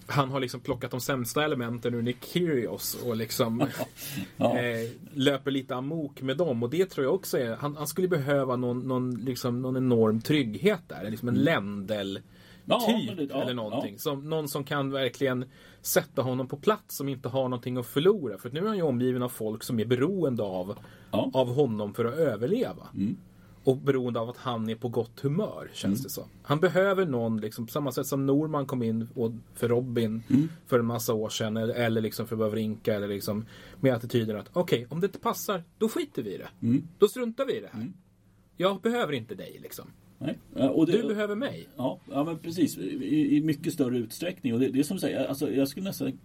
[0.06, 3.66] han har liksom plockat de sämsta elementen ur Nick Kyrgios och liksom
[4.36, 4.58] ja.
[4.58, 6.62] eh, löper lite amok med dem.
[6.62, 10.20] Och det tror jag också är, han, han skulle behöva någon, någon, liksom, någon enorm
[10.20, 11.10] trygghet där.
[11.10, 11.44] Liksom en mm.
[11.44, 12.20] ländel
[12.66, 13.92] ja, typ ja, eller någonting.
[13.92, 13.98] Ja.
[13.98, 15.44] Som, någon som kan verkligen
[15.80, 18.38] sätta honom på plats som inte har någonting att förlora.
[18.38, 20.78] För nu är han ju omgiven av folk som är beroende av,
[21.10, 22.88] av honom för att överleva.
[22.94, 23.16] Mm
[23.66, 26.02] och beroende av att han är på gott humör känns mm.
[26.02, 26.24] det som.
[26.42, 29.08] Han behöver någon, liksom, på samma sätt som Norman kom in
[29.54, 30.48] för Robin mm.
[30.66, 33.46] för en massa år sedan eller, eller liksom för Wawrinka eller liksom
[33.80, 36.48] med attityden att okej, okay, om det inte passar, då skiter vi i det.
[36.62, 36.88] Mm.
[36.98, 37.80] Då struntar vi i det här.
[37.80, 37.92] Mm.
[38.56, 39.90] Jag behöver inte dig liksom.
[40.18, 40.38] Nej.
[40.68, 41.68] Och det, du behöver mig.
[41.76, 42.78] Ja, ja men precis.
[42.78, 44.54] I, I, mycket större utsträckning.
[44.54, 46.18] Och det, det är som du säger, alltså, jag skulle nästan...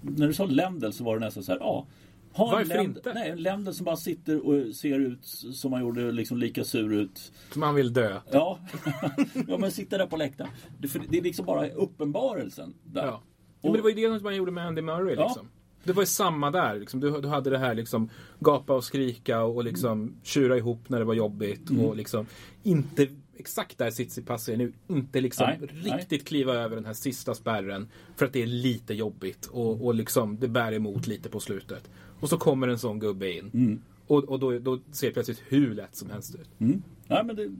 [0.00, 1.86] När du sa Lendl så var det nästan så här, ja.
[2.32, 3.12] Ha Varför en inte?
[3.14, 6.92] Nej, en länder som bara sitter och ser ut som han gjorde, liksom lika sur
[6.92, 7.32] ut.
[7.52, 8.20] Som han vill dö.
[8.30, 8.58] Ja,
[9.48, 10.50] ja men sitter där på läktaren.
[10.78, 13.06] Det, det är liksom bara uppenbarelsen där.
[13.06, 13.22] Ja.
[13.60, 15.26] Och, men det var ju det som man gjorde med Andy Murray ja.
[15.26, 15.48] liksom.
[15.84, 16.78] Det var ju samma där.
[16.78, 17.00] Liksom.
[17.00, 20.14] Du, du hade det här liksom gapa och skrika och liksom mm.
[20.22, 21.70] tjura ihop när det var jobbigt.
[21.70, 21.84] Mm.
[21.84, 22.26] Och liksom
[22.62, 24.72] inte exakt där Tsitsipas är nu.
[24.88, 26.20] Inte liksom nej, riktigt nej.
[26.20, 27.88] kliva över den här sista spärren.
[28.16, 31.90] För att det är lite jobbigt och, och liksom det bär emot lite på slutet.
[32.20, 33.50] Och så kommer en sån gubbe in.
[33.54, 33.80] Mm.
[34.06, 36.48] Och, och då, då ser det plötsligt hur lätt som helst ut.
[36.60, 36.82] Mm.
[37.08, 37.50] Ja, men det,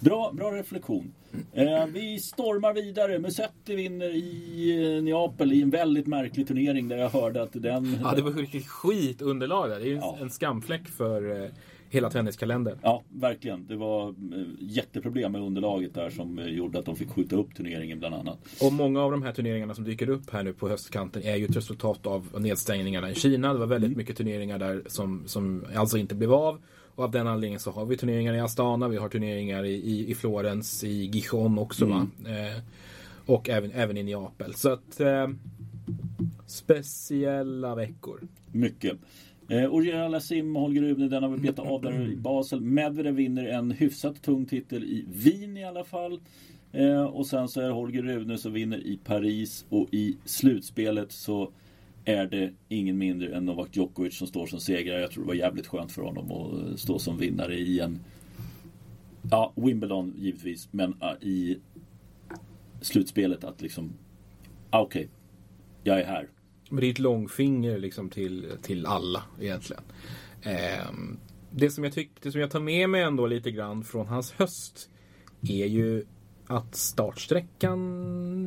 [0.00, 1.12] bra, bra reflektion.
[1.52, 3.18] Eh, vi stormar vidare.
[3.18, 7.98] Musetti vinner i eh, Neapel i en väldigt märklig turnering där jag hörde att den...
[8.02, 9.80] Ja, det var riktigt skitunderlag där.
[9.80, 10.18] Det är ju ja.
[10.20, 11.50] en skamfläck för eh,
[11.94, 12.78] hela tenniskalendern.
[12.82, 13.66] Ja, verkligen.
[13.66, 14.14] Det var eh,
[14.60, 18.38] jätteproblem med underlaget där som eh, gjorde att de fick skjuta upp turneringen bland annat.
[18.60, 21.44] Och många av de här turneringarna som dyker upp här nu på höstkanten är ju
[21.44, 23.52] ett resultat av nedstängningarna i Kina.
[23.52, 23.98] Det var väldigt mm.
[23.98, 26.58] mycket turneringar där som, som alltså inte blev av.
[26.94, 30.10] Och av den anledningen så har vi turneringar i Astana, vi har turneringar i, i,
[30.10, 32.10] i Florens, i Gijon också mm.
[32.26, 32.62] Eh,
[33.26, 34.54] och även, även i Neapel.
[34.54, 35.28] Så att eh,
[36.46, 38.20] speciella veckor.
[38.52, 38.98] Mycket.
[39.48, 42.60] Eh, Oriela Sim, Holger Rune, den har vi betat av där i Basel.
[42.60, 46.20] Medvedev vinner en hyfsat tung titel i Wien i alla fall.
[46.72, 51.12] Eh, och sen så är det Holger Rune som vinner i Paris och i slutspelet
[51.12, 51.50] så
[52.04, 55.00] är det ingen mindre än Novak Djokovic som står som segrare.
[55.00, 57.98] Jag tror det var jävligt skönt för honom att stå som vinnare i en
[59.30, 61.58] Ja, Wimbledon givetvis, men uh, i
[62.80, 63.92] slutspelet att liksom
[64.70, 65.10] ah, Okej, okay,
[65.82, 66.28] jag är här.
[66.74, 69.82] Men det är ett långfinger liksom till, till alla egentligen.
[70.42, 70.90] Eh,
[71.50, 74.32] det, som jag tyck, det som jag tar med mig ändå lite grann från hans
[74.32, 74.90] höst
[75.42, 76.04] är ju
[76.46, 77.78] att startsträckan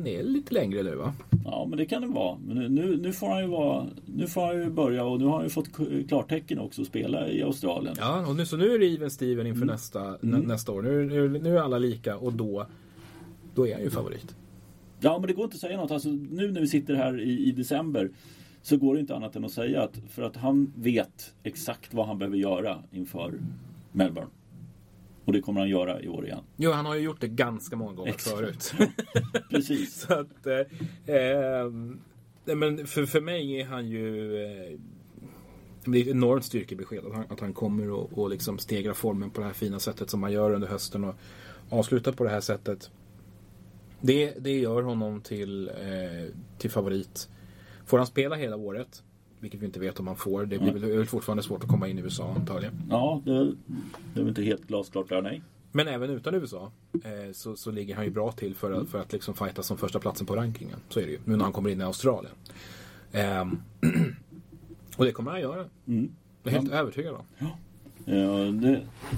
[0.06, 1.14] är lite längre nu va?
[1.44, 2.38] Ja men det kan det vara.
[2.46, 5.34] Men nu, nu, får han ju vara, nu får han ju börja och nu har
[5.34, 5.68] han ju fått
[6.08, 7.94] klartecken också att spela i Australien.
[7.98, 9.72] Ja och nu, så nu är det even Steven inför mm.
[9.72, 10.40] nästa, mm.
[10.40, 10.82] nästa år.
[10.82, 12.66] Nu, nu, nu är alla lika och då,
[13.54, 14.34] då är han ju favorit.
[15.00, 15.90] Ja men det går inte att säga något.
[15.90, 18.10] Alltså, nu när vi sitter här i, i december
[18.62, 22.06] så går det inte annat än att säga att för att han vet exakt vad
[22.06, 23.40] han behöver göra inför
[23.92, 24.30] Melbourne.
[25.24, 26.40] Och det kommer han göra i år igen.
[26.56, 28.36] Jo, han har ju gjort det ganska många gånger Exakt.
[28.36, 28.74] förut.
[29.50, 30.00] Precis.
[30.00, 31.70] Så att, eh, eh,
[32.56, 34.36] men för, för mig är han ju...
[34.42, 34.78] Eh,
[35.84, 39.30] det är ett enormt styrkebesked att han, att han kommer och, och liksom stegra formen
[39.30, 41.14] på det här fina sättet som han gör under hösten och
[41.70, 42.90] avslutar på det här sättet.
[44.00, 47.28] Det, det gör honom till, eh, till favorit.
[47.86, 49.02] Får han spela hela året
[49.40, 50.46] vilket vi inte vet om man får.
[50.46, 52.82] Det blir väl fortfarande svårt att komma in i USA antagligen.
[52.90, 53.40] Ja, det, det
[54.14, 55.42] är väl inte helt glasklart där, nej.
[55.72, 56.72] Men även utan USA
[57.04, 59.78] eh, så, så ligger han ju bra till för, att, för att liksom fighta som
[59.78, 60.78] första platsen på rankingen.
[60.88, 61.18] Så är det ju.
[61.24, 62.34] Nu när han kommer in i Australien.
[63.12, 63.40] Eh,
[64.96, 65.64] och det kommer han göra.
[65.86, 66.10] Mm.
[66.42, 66.78] Jag är helt ja.
[66.78, 67.24] övertygad om.
[67.38, 67.58] Ja.
[68.10, 68.38] Ja,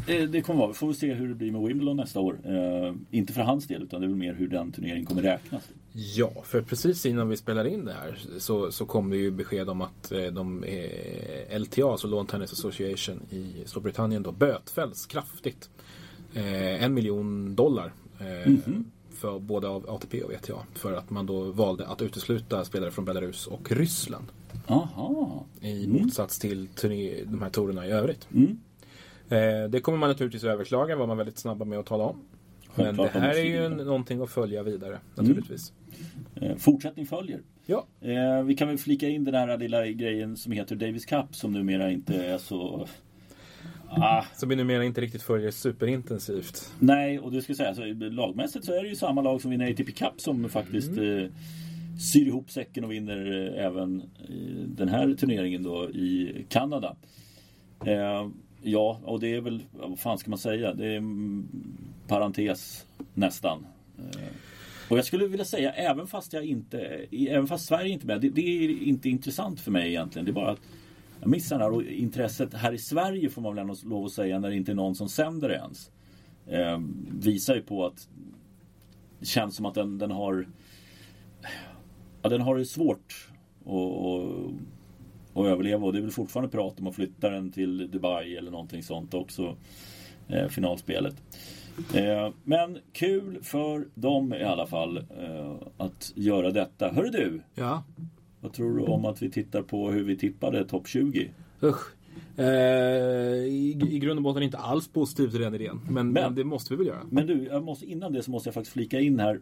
[0.07, 0.69] det, det, kommer vara.
[0.69, 2.39] Vi får väl se hur det blir med Wimbledon nästa år.
[2.45, 5.63] Eh, inte för hans del utan det är väl mer hur den turneringen kommer räknas.
[5.93, 9.69] Ja, för precis innan vi spelar in det här så, så kom det ju besked
[9.69, 15.71] om att eh, de eh, LTA, alltså Lawn Tennis Association i Storbritannien då bötfälls kraftigt.
[16.35, 18.85] Eh, en miljon dollar eh, mm -hmm.
[19.11, 23.05] för både av ATP och WTA för att man då valde att utesluta spelare från
[23.05, 24.27] Belarus och Ryssland.
[24.67, 25.45] Aha.
[25.61, 26.03] I mm.
[26.03, 28.29] motsats till turné, de här torerna i övrigt.
[28.35, 28.61] Mm.
[29.31, 32.23] Eh, det kommer man naturligtvis överklaga, var man väldigt snabba med att tala om.
[32.75, 35.73] Men det här är ju någonting att följa vidare naturligtvis.
[36.41, 36.59] Mm.
[36.59, 37.41] Fortsättning följer.
[37.67, 37.87] Ja.
[38.01, 41.53] Eh, vi kan väl flika in den här lilla grejen som heter Davis Cup som
[41.53, 42.89] numera inte är så...
[43.89, 44.25] Ah.
[44.37, 46.73] Som vi numera inte riktigt följer superintensivt.
[46.79, 49.71] Nej, och det ska säga så lagmässigt så är det ju samma lag som vinner
[49.71, 51.19] ATP Cup som faktiskt mm.
[51.19, 51.31] eh,
[52.13, 54.03] syr ihop säcken och vinner eh, även
[54.67, 56.97] den här turneringen då i Kanada.
[57.87, 58.29] Eh,
[58.63, 60.75] Ja, och det är väl, vad fan ska man säga?
[60.75, 61.49] Det är en
[62.07, 63.67] parentes nästan.
[63.99, 64.29] Eh,
[64.91, 66.79] och jag skulle vilja säga, även fast jag inte,
[67.11, 70.25] även fast Sverige inte är med, det, det är inte intressant för mig egentligen.
[70.25, 70.61] Det är bara att
[71.21, 74.13] jag missar det här och intresset här i Sverige får man väl ändå lov att
[74.13, 75.91] säga när det inte är någon som sänder det ens.
[76.47, 76.81] Eh,
[77.21, 78.09] visar ju på att
[79.21, 80.47] det känns som att den, den har
[82.23, 83.29] ja, den har det svårt
[83.61, 84.53] att
[85.41, 85.87] och överleva.
[85.87, 89.15] Och det är väl fortfarande prat om att flytta den till Dubai eller någonting sånt
[89.15, 89.57] också.
[90.29, 91.15] Eh, finalspelet.
[91.95, 96.89] Eh, men kul för dem i alla fall eh, att göra detta.
[96.89, 97.41] Hör du!
[97.55, 97.85] Ja?
[98.41, 101.31] Vad tror du om att vi tittar på hur vi tippade topp 20?
[101.63, 101.95] Usch.
[102.37, 102.47] Eh,
[103.45, 105.81] i, I grund och botten inte alls positiv till den idén.
[105.85, 107.01] Men, men, men, det måste vi väl göra.
[107.11, 109.41] Men du, jag måste, innan det så måste jag faktiskt flika in här.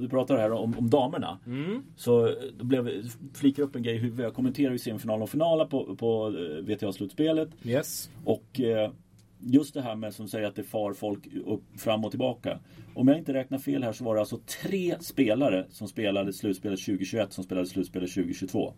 [0.00, 1.38] Vi pratar här om, om damerna.
[1.46, 1.82] Mm.
[1.96, 3.96] Så då blev, flikar upp en grej.
[3.96, 7.48] Hur jag kommenterar ju semifinalen och finalen på, på eh, VTA-slutspelet.
[7.62, 8.10] Yes.
[8.24, 8.90] Och eh,
[9.40, 12.58] just det här med som säger att det far folk upp, fram och tillbaka.
[12.94, 16.80] Om jag inte räknar fel här så var det alltså tre spelare som spelade slutspelet
[16.80, 18.74] 2021 som spelade slutspelet 2022.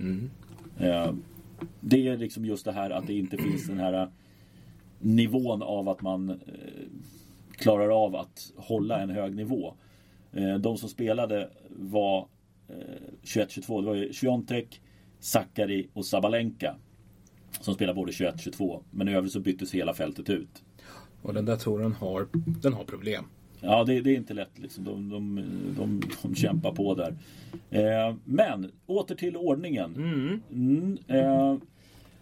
[0.00, 0.30] Mm.
[0.78, 1.12] Eh,
[1.80, 4.08] det är liksom just det här att det inte finns den här äh,
[4.98, 6.36] nivån av att man äh,
[7.56, 9.74] klarar av att hålla en hög nivå.
[10.32, 12.28] Äh, de som spelade var
[13.22, 13.80] 21-22.
[13.80, 14.12] Det var ju
[15.20, 16.76] Sakari och Sabalenka.
[17.60, 18.82] Som spelade både 21-22.
[18.90, 20.62] Men i övrigt så byttes hela fältet ut.
[21.22, 22.28] Och den där touren har,
[22.62, 23.24] den har problem.
[23.64, 24.58] Ja, det, det, är inte lätt.
[24.58, 24.84] Liksom.
[24.84, 25.44] De, de,
[25.78, 27.14] de, de kämpar på där.
[27.70, 29.94] Eh, men åter till ordningen.
[29.96, 30.42] Mm.
[30.52, 31.56] Mm, eh,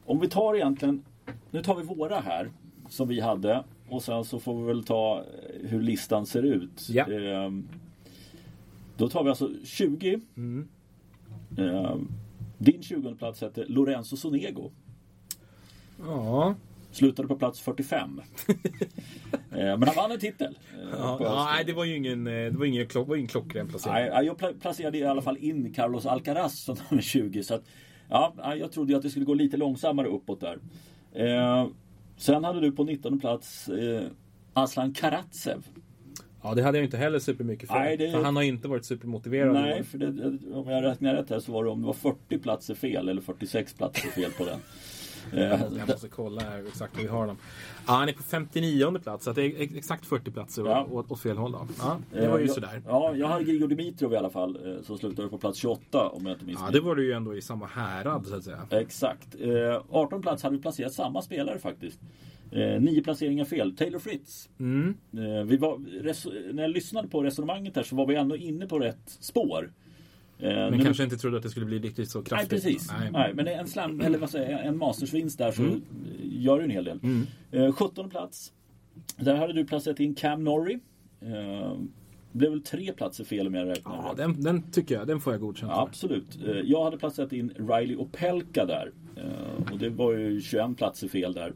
[0.05, 1.05] om vi tar egentligen,
[1.51, 2.51] nu tar vi våra här
[2.89, 5.25] som vi hade och sen så får vi väl ta
[5.63, 6.89] hur listan ser ut.
[6.89, 7.13] Ja.
[7.13, 7.51] Eh,
[8.97, 10.21] då tar vi alltså 20.
[10.37, 10.69] Mm.
[11.59, 11.97] Eh,
[12.59, 14.71] din 20 plats heter Lorenzo Sonego.
[15.99, 16.55] Ja.
[16.93, 18.21] Slutade på plats 45.
[19.51, 20.59] Eh, men han vann en titel.
[20.83, 23.69] Eh, ja, nej, det var ju ingen, eh, det var ingen, klock, var ingen klockren
[23.69, 24.11] placering.
[24.11, 27.43] Nej, jag placerade i alla fall in Carlos Alcaraz som nummer 20.
[27.43, 27.63] Så att,
[28.09, 30.59] ja, jag trodde att det skulle gå lite långsammare uppåt där.
[31.13, 31.67] Eh,
[32.17, 34.03] sen hade du på 19 plats eh,
[34.53, 35.67] Aslan Karatsev.
[36.43, 37.79] Ja, det hade jag inte heller supermycket för.
[37.79, 39.53] Nej, det- För han har inte varit supermotiverad.
[39.53, 40.07] Nej, för det,
[40.55, 43.23] om jag räknar rätt här så var det om det var 40 platser fel eller
[43.23, 44.59] 46 platser fel på den.
[45.33, 45.41] Eh,
[45.79, 47.37] Jag måste kolla exakt hur vi har dem.
[47.87, 50.87] Ja, han är på 59 plats, så det är ex- exakt 40 platser Ja.
[50.91, 51.53] åt, åt fel håll.
[51.53, 51.67] Då.
[51.79, 52.83] Ja, det var ju jag, sådär.
[52.87, 56.27] Ja, jag hade Grigor Dimitrov i alla fall eh, som slutade på plats 28 om
[56.27, 58.67] jag inte minns Ja, det var det ju ändå i samma härad så att säga.
[58.71, 59.29] Exakt.
[59.41, 61.99] Eh, 18 plats hade vi placerat samma spelare faktiskt.
[62.51, 63.77] Eh, nio placeringar fel.
[63.77, 64.49] Taylor Fritz.
[64.59, 64.95] Mm.
[65.13, 65.79] Eh, var,
[66.53, 69.71] när jag lyssnade på resonemanget här så var vi ändå inne på rätt spår.
[70.43, 72.51] Eh, Men nu- kanske inte trodde att det skulle bli riktigt så Nej kraftigt.
[72.51, 72.91] precis.
[72.99, 73.11] Nej.
[73.13, 73.35] Nej.
[73.35, 75.83] men en slam, eller vad säger jag, en mastersvinst där så Mm.
[76.23, 77.01] gör det en hel del.
[77.51, 78.53] Eh, 17 plats.
[79.17, 80.79] Där hade du placerat in Cam Norrie.
[81.21, 81.77] Eh,
[82.33, 85.07] blev väl tre platser fel om jag räknar Ja, den, den tycker jag.
[85.07, 86.39] Den får jag godkänt Ja, absolut.
[86.47, 88.91] Eh, Jag hade placerat in Riley Opelka där.
[89.17, 91.53] Eh, Och det var ju 21 platser fel där.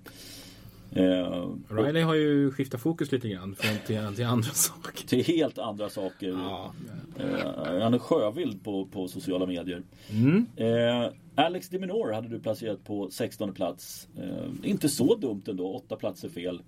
[0.93, 5.07] Eh, Riley har ju skiftat fokus lite grann från till, till andra saker.
[5.07, 6.29] Till helt andra saker.
[6.29, 6.75] Ja.
[7.19, 9.83] Eh, Han är sjövild på, på sociala medier.
[10.11, 10.47] Mm.
[10.57, 14.09] Eh, Alex Diminor hade du placerat på 16 plats.
[14.19, 16.61] Eh, inte så dumt ändå, åtta platser fel.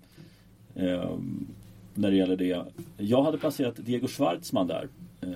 [0.75, 1.11] Eh,
[1.93, 2.65] när det gäller det.
[2.97, 4.87] Jag hade placerat Diego Schwartzman där.
[5.21, 5.29] Eh,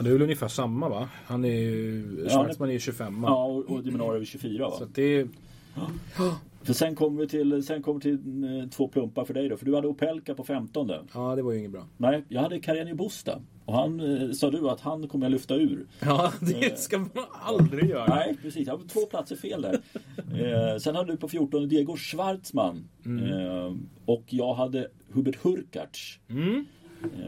[0.00, 1.08] Det är väl ungefär samma va?
[1.26, 2.28] Han är ju...
[2.28, 4.76] Schwarzman är ju 25 ja, och, och Diminor är väl 24 va?
[4.78, 5.28] Så det är...
[6.66, 9.56] För sen kommer vi till, sen kommer vi till eh, två plumpar för dig då.
[9.56, 10.90] För du hade Opelka på 15.
[11.14, 11.86] Ja, det var ju inget bra.
[11.96, 13.40] Nej, jag hade Karenio Busta.
[13.64, 15.86] Och han eh, sa du att han kommer jag lyfta ur.
[16.00, 18.14] Ja, det ska man aldrig göra.
[18.14, 18.66] Nej, precis.
[18.66, 19.72] Jag har två platser fel där.
[20.72, 22.88] Eh, sen hade du på 14 Diego Schwartzman.
[23.04, 23.74] Eh,
[24.06, 26.18] och jag hade Hubert Hurkacz.
[26.28, 26.64] Mm.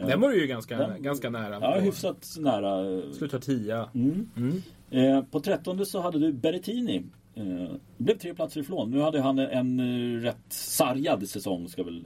[0.06, 1.58] Den var du ju ganska, Den- ganska nära.
[1.60, 2.92] Ja, hyfsat nära.
[2.98, 3.84] eh, Slutar 10.
[3.94, 4.62] Mm.
[4.90, 7.02] Eh, på 13 så hade du Berrettini.
[7.38, 8.90] Eh, det blev tre platser ifrån.
[8.90, 12.04] Nu hade han en eh, rätt sargad säsong ska väl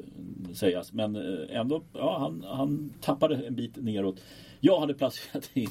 [0.54, 0.92] sägas.
[0.92, 4.20] Men eh, ändå, ja, han, han tappade en bit neråt.
[4.60, 5.68] Jag hade placerat in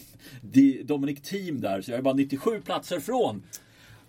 [0.86, 3.44] Dominic Thiem där, så jag är bara 97 platser från.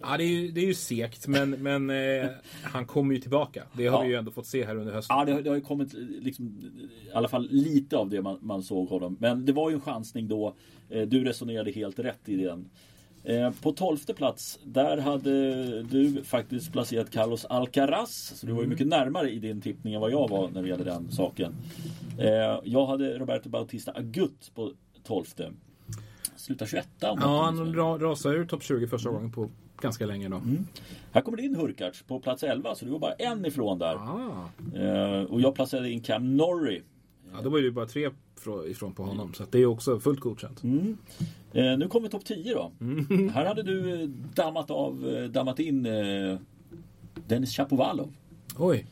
[0.04, 2.26] Ja, det är ju, det är ju segt, men, men eh,
[2.62, 3.62] han kommer ju tillbaka.
[3.72, 4.02] Det har Ja.
[4.02, 5.16] vi ju ändå fått se här under hösten.
[5.18, 6.46] Ja, det, har- det har ju kommit liksom,
[7.08, 9.16] i alla fall lite av det man, man såg honom.
[9.20, 10.54] Men det var ju en chansning då.
[10.90, 12.70] Eh, Du resonerade helt rätt i den.
[13.24, 18.32] Eh, På tolfte plats, där hade du faktiskt placerat Carlos Alcaraz.
[18.36, 20.68] Så du var ju mycket närmare i din tippning än vad jag var när det
[20.68, 21.54] gäller den saken.
[22.18, 24.72] Eh, Jag hade Roberto Bautista Agut på
[25.04, 25.52] tolfte.
[26.36, 27.74] Slutar 21 om jag Ja, han fel.
[27.74, 29.50] ra, rasade ur topp 20 första gången på
[29.80, 30.42] ganska länge då.
[31.12, 33.94] Här kommer din Hurkacz på plats 11, så du var bara en ifrån där.
[33.94, 34.48] Ah.
[34.78, 36.82] Eh, Och jag placerade in Cam Norrie.
[37.34, 38.10] Ja, då var ju bara tre
[38.44, 39.34] frå- ifrån på honom.
[39.34, 40.62] Så det är också fullt godkänt.
[41.54, 42.72] Eh, nu kommer topp 10 då.
[43.34, 46.38] Här hade du eh, dammat av, eh, dammat in eh,
[47.26, 48.12] Dennis Chapovalov.
[48.58, 48.86] Oj.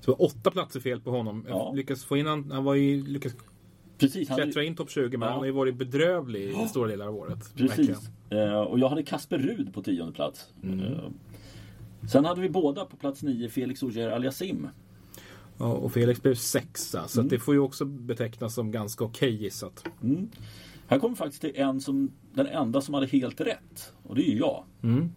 [0.00, 1.46] Så var åtta platser fel på honom.
[1.48, 1.72] Ja.
[1.76, 3.36] lyckades få in han, han var ju, lyckades
[3.98, 5.30] Precis, klättra in topp 20 men Ja.
[5.32, 7.54] han har ju varit bedrövlig i stora delar av året.
[7.56, 8.10] Precis.
[8.30, 10.52] Eh, och jag hade Kasper Rud på tionde plats.
[10.62, 11.08] Eh,
[12.10, 14.68] sen hade vi båda på plats 9 Felix Auger Aliasim.
[15.58, 16.98] Ja, och Felix blev sexa.
[16.98, 17.08] Mm.
[17.08, 19.84] Så att det får ju också betecknas som ganska okej gissat.
[20.90, 23.92] Här kommer faktiskt till en som den enda som hade helt rätt.
[24.02, 24.64] Och det är ju jag.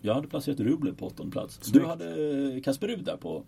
[0.01, 1.57] Jag hade placerat Rublev på åttonde plats.
[1.57, 1.85] Du Snyggt.
[1.87, 3.43] hade eh, Kasper Rud där på,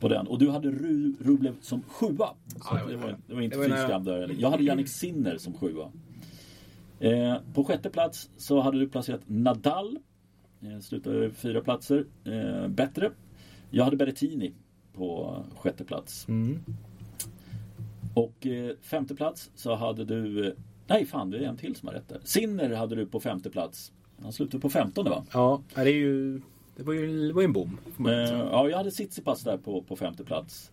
[0.00, 0.26] på den.
[0.26, 2.28] Och du hade Ru, Rublev som sjua.
[2.62, 4.34] Så det var- det var inte fy skam där.
[4.38, 5.92] Jag hade Jannik Sinner som sjua.
[7.00, 9.98] Eh, på sjätte plats så hade du placerat Nadal.
[10.62, 13.10] Eh, slutade fyra platser eh, bättre.
[13.70, 14.52] Jag hade Berrettini
[14.92, 16.28] på sjätte plats.
[18.14, 20.54] Och eh, femte plats så hade du...
[20.86, 22.20] Nej fan, det är en till som har rätt där.
[22.24, 23.92] Sinner hade du på femte plats.
[24.22, 25.24] Han slutade på femtonde va?
[25.32, 26.40] Ja, det är ju...
[26.76, 27.78] Det var ju, det var ju en bom.
[27.98, 30.72] Eh, ja, jag hade Tsitsipas där på, på femte plats.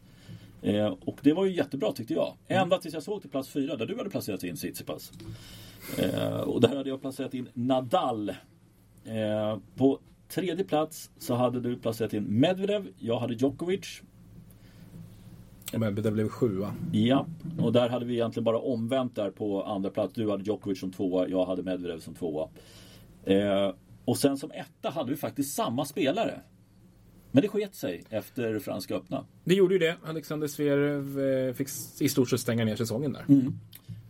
[0.62, 2.34] Eh, och det var ju jättebra tyckte jag.
[2.48, 5.12] Ända tills jag såg till plats fyra där du hade placerat in Tsitsipas.
[5.98, 8.30] Eh, och där hade jag placerat in Nadal.
[9.06, 12.88] Eh, på tredje plats så hade du placerat in Medvedev.
[13.00, 14.02] Jag hade Djokovic.
[15.74, 16.74] Men det blev sjua.
[16.92, 17.26] Ja,
[17.60, 20.14] och där hade vi egentligen bara omvänt där på andra plats.
[20.14, 22.48] Du hade Djokovic som tvåa, jag hade Medvedev som tvåa.
[23.24, 23.72] Eh,
[24.06, 26.42] och sen som etta hade vi faktiskt samma spelare.
[27.32, 29.26] Men det sket sig efter Franska öppna.
[29.44, 29.96] Det gjorde ju det.
[30.06, 31.68] Alexander Zverev eh, fick
[32.02, 33.26] i stort sett stänga ner säsongen där.
[33.30, 33.54] Mm.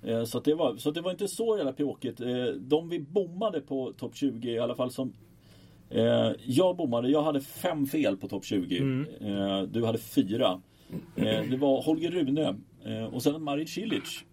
[0.04, 2.22] Eh, Så, det var, så det var inte så jävla pjåkigt.
[2.22, 5.14] Eh, De vi bommade på topp 20 i alla fall som
[5.90, 8.78] eh, Jag bommade, jag hade fem fel på topp 20.
[9.22, 10.62] Eh, Du hade fyra.
[11.16, 14.24] Eh, Det var Holger Rune eh, och sen Marit Cilic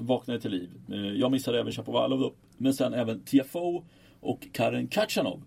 [0.00, 0.70] vaknade till liv.
[0.88, 3.82] Eh, Jag missade även Chapovalov men sen även Tiafoe
[4.20, 5.42] och Karen Kachanov.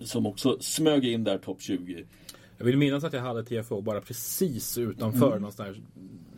[0.00, 2.04] Som också smög in där topp 20.
[2.58, 5.38] Jag vill minnas att jag hade TFO bara precis utanför Mm.
[5.40, 5.82] någonstans där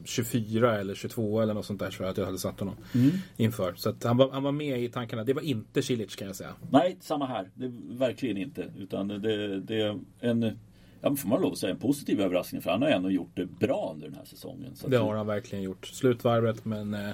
[0.05, 3.11] 24 eller 22 eller något sånt där tror jag att jag hade satt honom Mm.
[3.37, 3.74] inför.
[3.76, 5.24] Så han, var, han var med i tankarna.
[5.24, 6.55] Det var inte Cilic kan jag säga.
[6.70, 7.51] Nej, samma här.
[7.55, 8.72] Det, verkligen inte.
[8.78, 10.59] Utan det, det är en,
[11.01, 12.63] ja, men får man lov att säga, en positiv överraskning.
[12.63, 14.73] För han har ändå gjort det bra under den här säsongen.
[14.87, 15.87] Det har han verkligen gjort.
[15.87, 17.11] Slutvarvet men eh,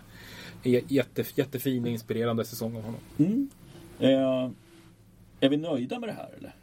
[0.89, 3.01] jätte, jättefin inspirerande säsong av honom.
[3.18, 3.49] Mm.
[3.99, 4.51] Eh,
[5.41, 6.55] är vi nöjda med det här eller?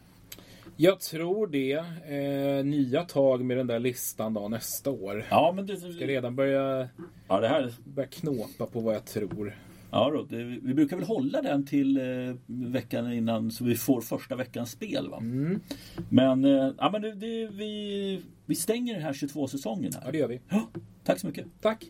[0.81, 1.71] Jag tror det.
[1.71, 5.25] Eh, nya tag med den där listan då nästa år.
[5.29, 6.89] Ja, men det, ska redan börja,
[7.27, 9.55] ja, det här börja knåpa på vad jag tror.
[9.91, 14.01] Ja då, det, vi brukar väl hålla den till eh, veckan innan så vi får
[14.01, 15.09] första veckans spel.
[15.09, 15.17] Va?
[15.17, 15.59] Mm.
[16.09, 20.11] Men, eh, ja, men det, det, vi, vi stänger den här 22-säsongen Ja, här.
[20.11, 20.39] det gör vi.
[20.49, 20.69] Ja,
[21.03, 21.45] tack så mycket.
[21.61, 21.85] Tack!